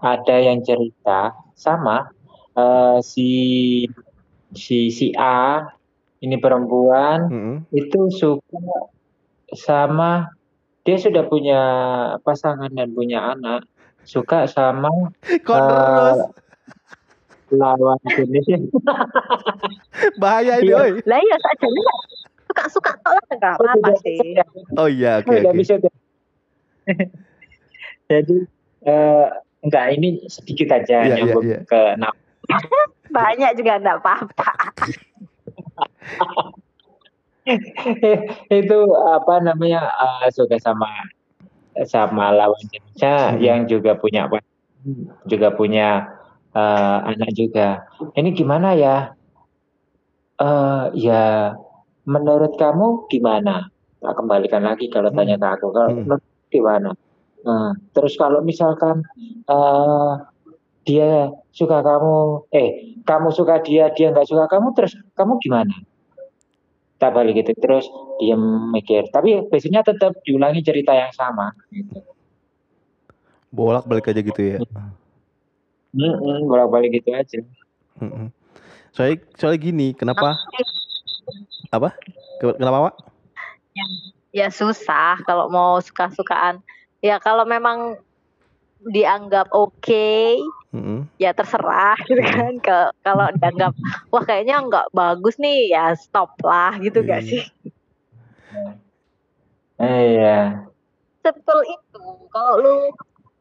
[0.00, 2.08] ada yang cerita sama
[2.56, 3.30] eh, si
[4.56, 5.64] si si A
[6.22, 7.56] ini perempuan Mm-mm.
[7.74, 8.88] itu suka
[9.52, 10.32] sama
[10.82, 11.60] dia sudah punya
[12.26, 13.66] pasangan dan punya anak
[14.02, 14.90] suka sama
[15.22, 16.41] terus?
[17.52, 18.58] Lawan jenisnya
[20.22, 20.76] Bahaya ini, iya.
[20.78, 20.90] oi.
[21.04, 21.66] Lah iya saja
[22.48, 24.18] suka-suka tolak nggak Oh, apa-apa tidak sih.
[24.76, 25.56] Oh iya, oke Oh, oke.
[25.56, 25.92] bisa tuh.
[28.10, 28.36] jadi
[28.84, 29.26] eh,
[29.62, 31.68] enggak ini sedikit aja Iya, nyambung iya, iya.
[31.68, 32.16] ke Nawa
[33.16, 34.50] Banyak juga nggak apa-apa.
[38.48, 38.78] itu
[39.08, 40.86] apa namanya eh, suka sama
[41.84, 43.40] sama lawan jenisnya Hmm.
[43.40, 44.28] yang juga punya
[45.24, 46.06] juga punya
[46.52, 47.88] eh, anak juga.
[48.12, 49.16] Ini gimana ya?
[50.40, 51.52] Eh ya
[52.08, 53.68] menurut kamu gimana?
[54.02, 55.18] Tak kembalikan lagi kalau Hmm.
[55.22, 55.66] tanya ke aku.
[55.70, 56.02] Kalau Hmm.
[56.04, 56.90] menurut gimana?
[57.42, 59.02] Nah, terus kalau misalkan
[59.50, 60.12] eh
[60.82, 65.74] dia suka kamu, eh kamu suka dia, dia nggak suka kamu, terus kamu gimana?
[66.98, 67.86] Tak balik gitu terus
[68.18, 68.38] dia
[68.70, 69.10] mikir.
[69.10, 71.50] Tapi biasanya tetap diulangi cerita yang sama.
[71.70, 71.98] Gitu.
[73.50, 74.58] Bolak balik aja gitu ya.
[75.92, 77.40] Mm-mm, bolak-balik gitu aja.
[78.00, 78.32] Mm-mm.
[78.92, 80.40] Soalnya, soalnya gini, kenapa?
[81.68, 81.92] Apa?
[82.40, 82.94] Ke- Kenapa, Pak?
[84.32, 86.60] Ya susah kalau mau suka-sukaan.
[87.04, 88.00] Ya kalau memang
[88.80, 90.40] dianggap oke,
[90.72, 91.04] Mm-mm.
[91.20, 92.56] ya terserah gitu kan.
[92.60, 93.72] Ke- Kalau dianggap
[94.08, 97.28] wah kayaknya nggak bagus nih, ya stop lah gitu gak Iya.
[97.28, 97.42] sih?
[99.76, 100.38] Iya.
[101.20, 102.02] Sebetul itu.
[102.28, 102.74] Kalau lu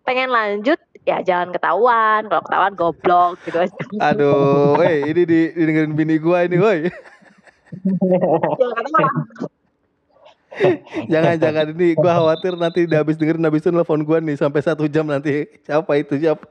[0.04, 2.28] pengen lanjut, ya jangan ketahuan.
[2.30, 3.76] Kalau ketahuan goblok gitu aja.
[4.12, 6.80] Aduh, woi, ini di, dengerin bini gua ini, woi.
[8.60, 9.16] Jangan ketahuan.
[11.08, 14.60] jangan jangan ini gua khawatir nanti udah habis dengerin habis itu nelfon gua nih sampai
[14.60, 16.44] satu jam nanti siapa itu siapa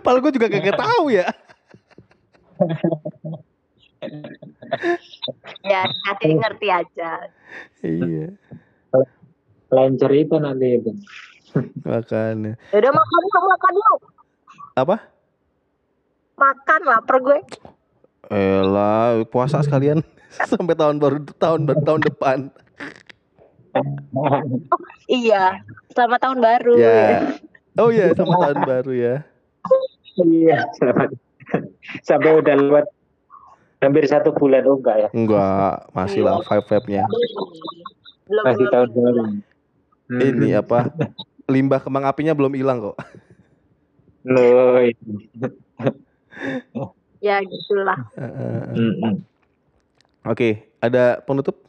[0.00, 1.28] Padahal gue juga kagak tahu ya.
[5.64, 7.10] Ya kasih ngerti aja.
[7.84, 8.32] iya,
[9.68, 10.92] Lain cerita nanti itu.
[11.86, 12.54] Makanya.
[12.70, 13.98] Ya udah makan yuk, makan yuk.
[14.78, 14.96] Apa?
[16.38, 17.38] Makan lapar gue.
[18.30, 20.06] Elah, puasa sekalian
[20.50, 22.38] sampai tahun baru tahun tahun depan.
[25.06, 25.62] Iya,
[25.94, 26.74] selamat tahun baru.
[26.78, 27.38] Ya.
[27.78, 29.14] Oh iya, sama tahun baru ya.
[30.18, 31.08] Iya, selamat.
[32.02, 32.86] Sampai udah lewat
[33.80, 35.08] hampir satu bulan oh enggak ya?
[35.16, 37.08] Enggak, masih lah five nya
[38.28, 39.22] Belum Masih tahun baru.
[40.10, 40.20] Hmm.
[40.20, 40.90] Ini apa?
[41.50, 42.96] Limbah kembang apinya belum hilang kok.
[44.24, 44.78] Loh,
[47.20, 48.00] Ya gitulah.
[48.16, 48.72] Heeh.
[48.72, 49.14] Mm-mm.
[50.24, 51.60] Oke, ada penutup?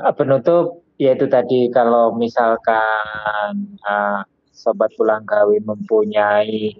[0.00, 6.76] Ah, penutup yaitu tadi kalau misalkan ah, sobat pulang gawe mempunyai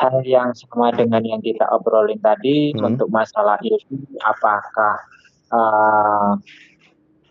[0.00, 2.94] hal yang sama dengan yang kita obrolin tadi Hmm.
[2.94, 4.96] untuk masalah ilmu apakah
[5.52, 6.32] ah,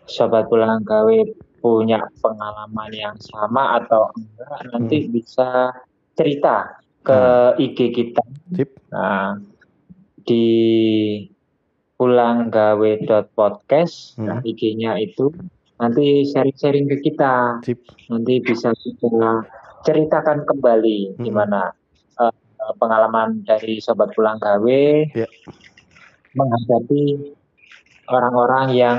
[0.06, 1.18] sobat pulang gawe
[1.58, 5.74] punya pengalaman yang sama atau enggak nanti bisa
[6.14, 7.20] cerita ke
[7.58, 8.22] IG kita.
[8.54, 8.70] Sip.
[8.90, 9.38] Nah,
[10.22, 10.46] di
[11.98, 14.46] pulanggawe.podcast nah, Hmm.
[14.46, 15.34] IG-nya itu
[15.78, 17.58] nanti sharing-sharing ke kita.
[17.62, 17.78] Sip.
[18.10, 19.42] Nanti bisa kita
[19.82, 21.24] ceritakan kembali Hmm.
[21.24, 21.60] gimana
[22.18, 22.34] eh,
[22.76, 24.82] pengalaman dari sobat pulang gawe
[25.14, 25.26] Ya.
[26.34, 27.34] menghadapi
[28.08, 28.98] orang-orang yang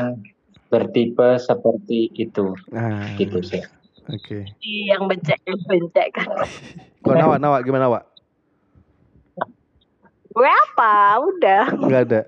[0.70, 3.66] bertipe seperti itu Nah, gitu sih.
[4.10, 4.46] Oke.
[4.62, 5.38] yang bencek
[5.70, 6.30] bencek kan
[7.06, 8.02] Kok Nawa, Nawa gimana, Nawa?
[10.30, 12.22] gue apa udah Enggak ada.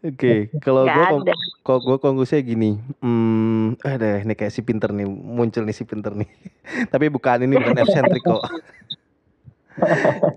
[0.00, 4.88] Oke, kalau nggak gue kalau gue konklusinya gini, hmm, eh deh, ini kayak si pinter
[4.96, 6.30] nih, muncul nih si pinter nih.
[6.94, 8.40] Tapi bukan ini bukan eccentric kok.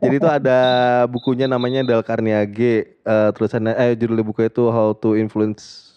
[0.03, 0.59] Jadi itu ada
[1.07, 5.92] bukunya namanya Dal Carnegie, eh tulisannya eh judul bukunya itu How to Influence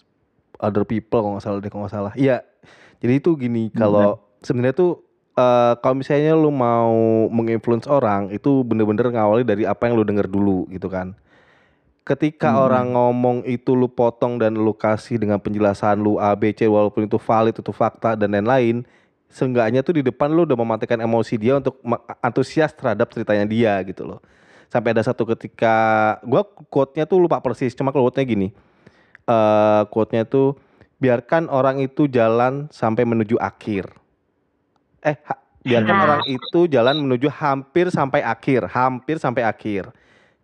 [0.57, 2.13] Other People kalau nggak salah deh kalau nggak salah.
[2.17, 2.43] Iya.
[2.97, 5.05] Jadi itu gini, kalau sebenarnya tuh
[5.37, 10.25] eh kalau misalnya lu mau menginfluence orang itu bener-bener ngawali dari apa yang lu denger
[10.25, 11.13] dulu gitu kan.
[12.01, 12.63] Ketika Hmm.
[12.65, 17.05] orang ngomong itu lu potong dan lu kasih dengan penjelasan lu A B C walaupun
[17.05, 18.81] itu valid itu fakta dan lain-lain,
[19.29, 21.77] seenggaknya tuh di depan lu udah mematikan emosi dia untuk
[22.23, 24.23] antusias terhadap ceritanya dia gitu loh.
[24.71, 25.75] Sampai ada satu ketika
[26.25, 28.49] gua quote-nya tuh lupa persis, cuma quote-nya gini.
[29.27, 30.55] Eh quote-nya tuh
[30.97, 33.91] biarkan orang itu jalan sampai menuju akhir.
[35.03, 36.03] Eh, ha- biarkan Nah.
[36.07, 39.91] orang itu jalan menuju hampir sampai akhir, hampir sampai akhir.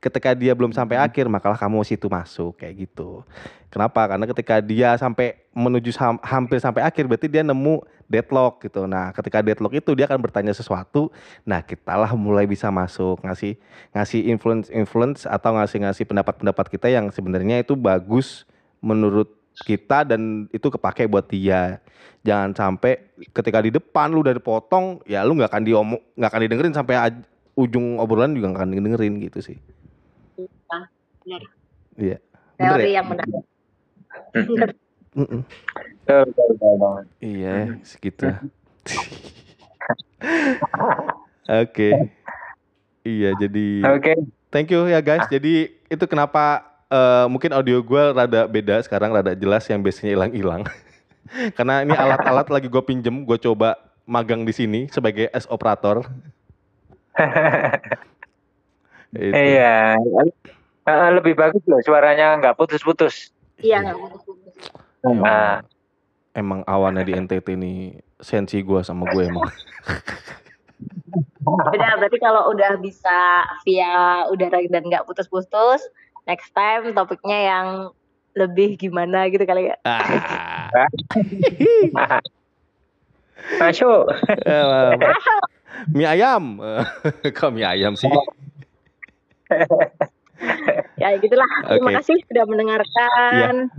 [0.03, 3.23] Ketika dia belum sampai akhir, makalah kamu situ masuk kayak gitu.
[3.71, 4.03] Kenapa?
[4.03, 7.79] Karena ketika dia sampai menuju sam- hampir sampai akhir, berarti dia nemu
[8.11, 8.83] deadlock gitu.
[8.83, 11.07] Nah, ketika deadlock itu dia akan bertanya sesuatu.
[11.47, 13.55] Nah, kitalah mulai bisa masuk ngasih
[13.95, 18.43] ngasih influence influence atau ngasih ngasih pendapat-pendapat kita yang sebenarnya itu bagus
[18.83, 19.31] menurut
[19.63, 21.79] kita dan itu kepake buat dia.
[22.27, 26.41] Jangan sampai ketika di depan lu udah dipotong, ya lu nggak akan diomong nggak akan
[26.43, 27.25] didengerin sampai aj-
[27.55, 29.57] ujung obrolan juga nggak akan didengerin gitu sih.
[31.23, 31.43] benar
[31.95, 32.17] Iya.
[32.59, 32.95] Bener teori ya?
[32.99, 33.27] yang benar.
[37.21, 38.27] Iya, segitu.
[41.47, 41.89] Oke.
[43.03, 44.15] Iya, jadi Oke,
[44.49, 45.27] thank you ya guys.
[45.29, 50.61] Jadi itu kenapa eh, mungkin audio gue rada beda sekarang, rada jelas yang biasanya hilang-hilang.
[51.57, 56.05] Karena ini alat-alat lagi gue pinjem, gue coba magang di sini sebagai S operator.
[59.13, 59.33] Itu.
[59.33, 59.93] iya.
[60.83, 63.29] Eh, lebih bagus loh suaranya nggak putus-putus.
[63.61, 64.53] iya nggak putus-putus
[65.05, 65.61] Nah,
[66.33, 69.45] Emang awannya di NTT nih sensi gue sama gue emang.
[71.45, 75.85] udah berarti kalau udah bisa via udara dan nggak putus-putus
[76.27, 77.67] next time topiknya yang
[78.33, 80.89] lebih gimana gitu kali ya Ah.
[83.59, 84.07] masuk.
[84.47, 84.95] Eh,
[85.91, 86.63] mie ayam.
[87.37, 88.09] Kok mie ayam sih?
[90.97, 93.69] ya gitulah terima kasih sudah mendengarkan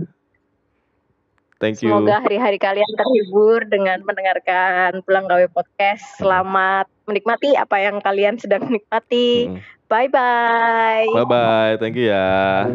[1.55, 1.87] Thank you.
[1.87, 8.67] semoga hari-hari kalian terhibur dengan mendengarkan pulang gawe podcast selamat menikmati apa yang kalian sedang
[8.67, 9.59] nikmati Mm.
[9.87, 12.67] bye bye Bye bye, thank you ya.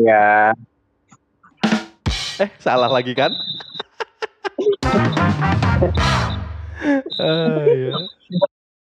[0.00, 0.56] Ya.
[2.38, 3.34] Eh, salah lagi kan?
[7.18, 7.90] Ah, ya.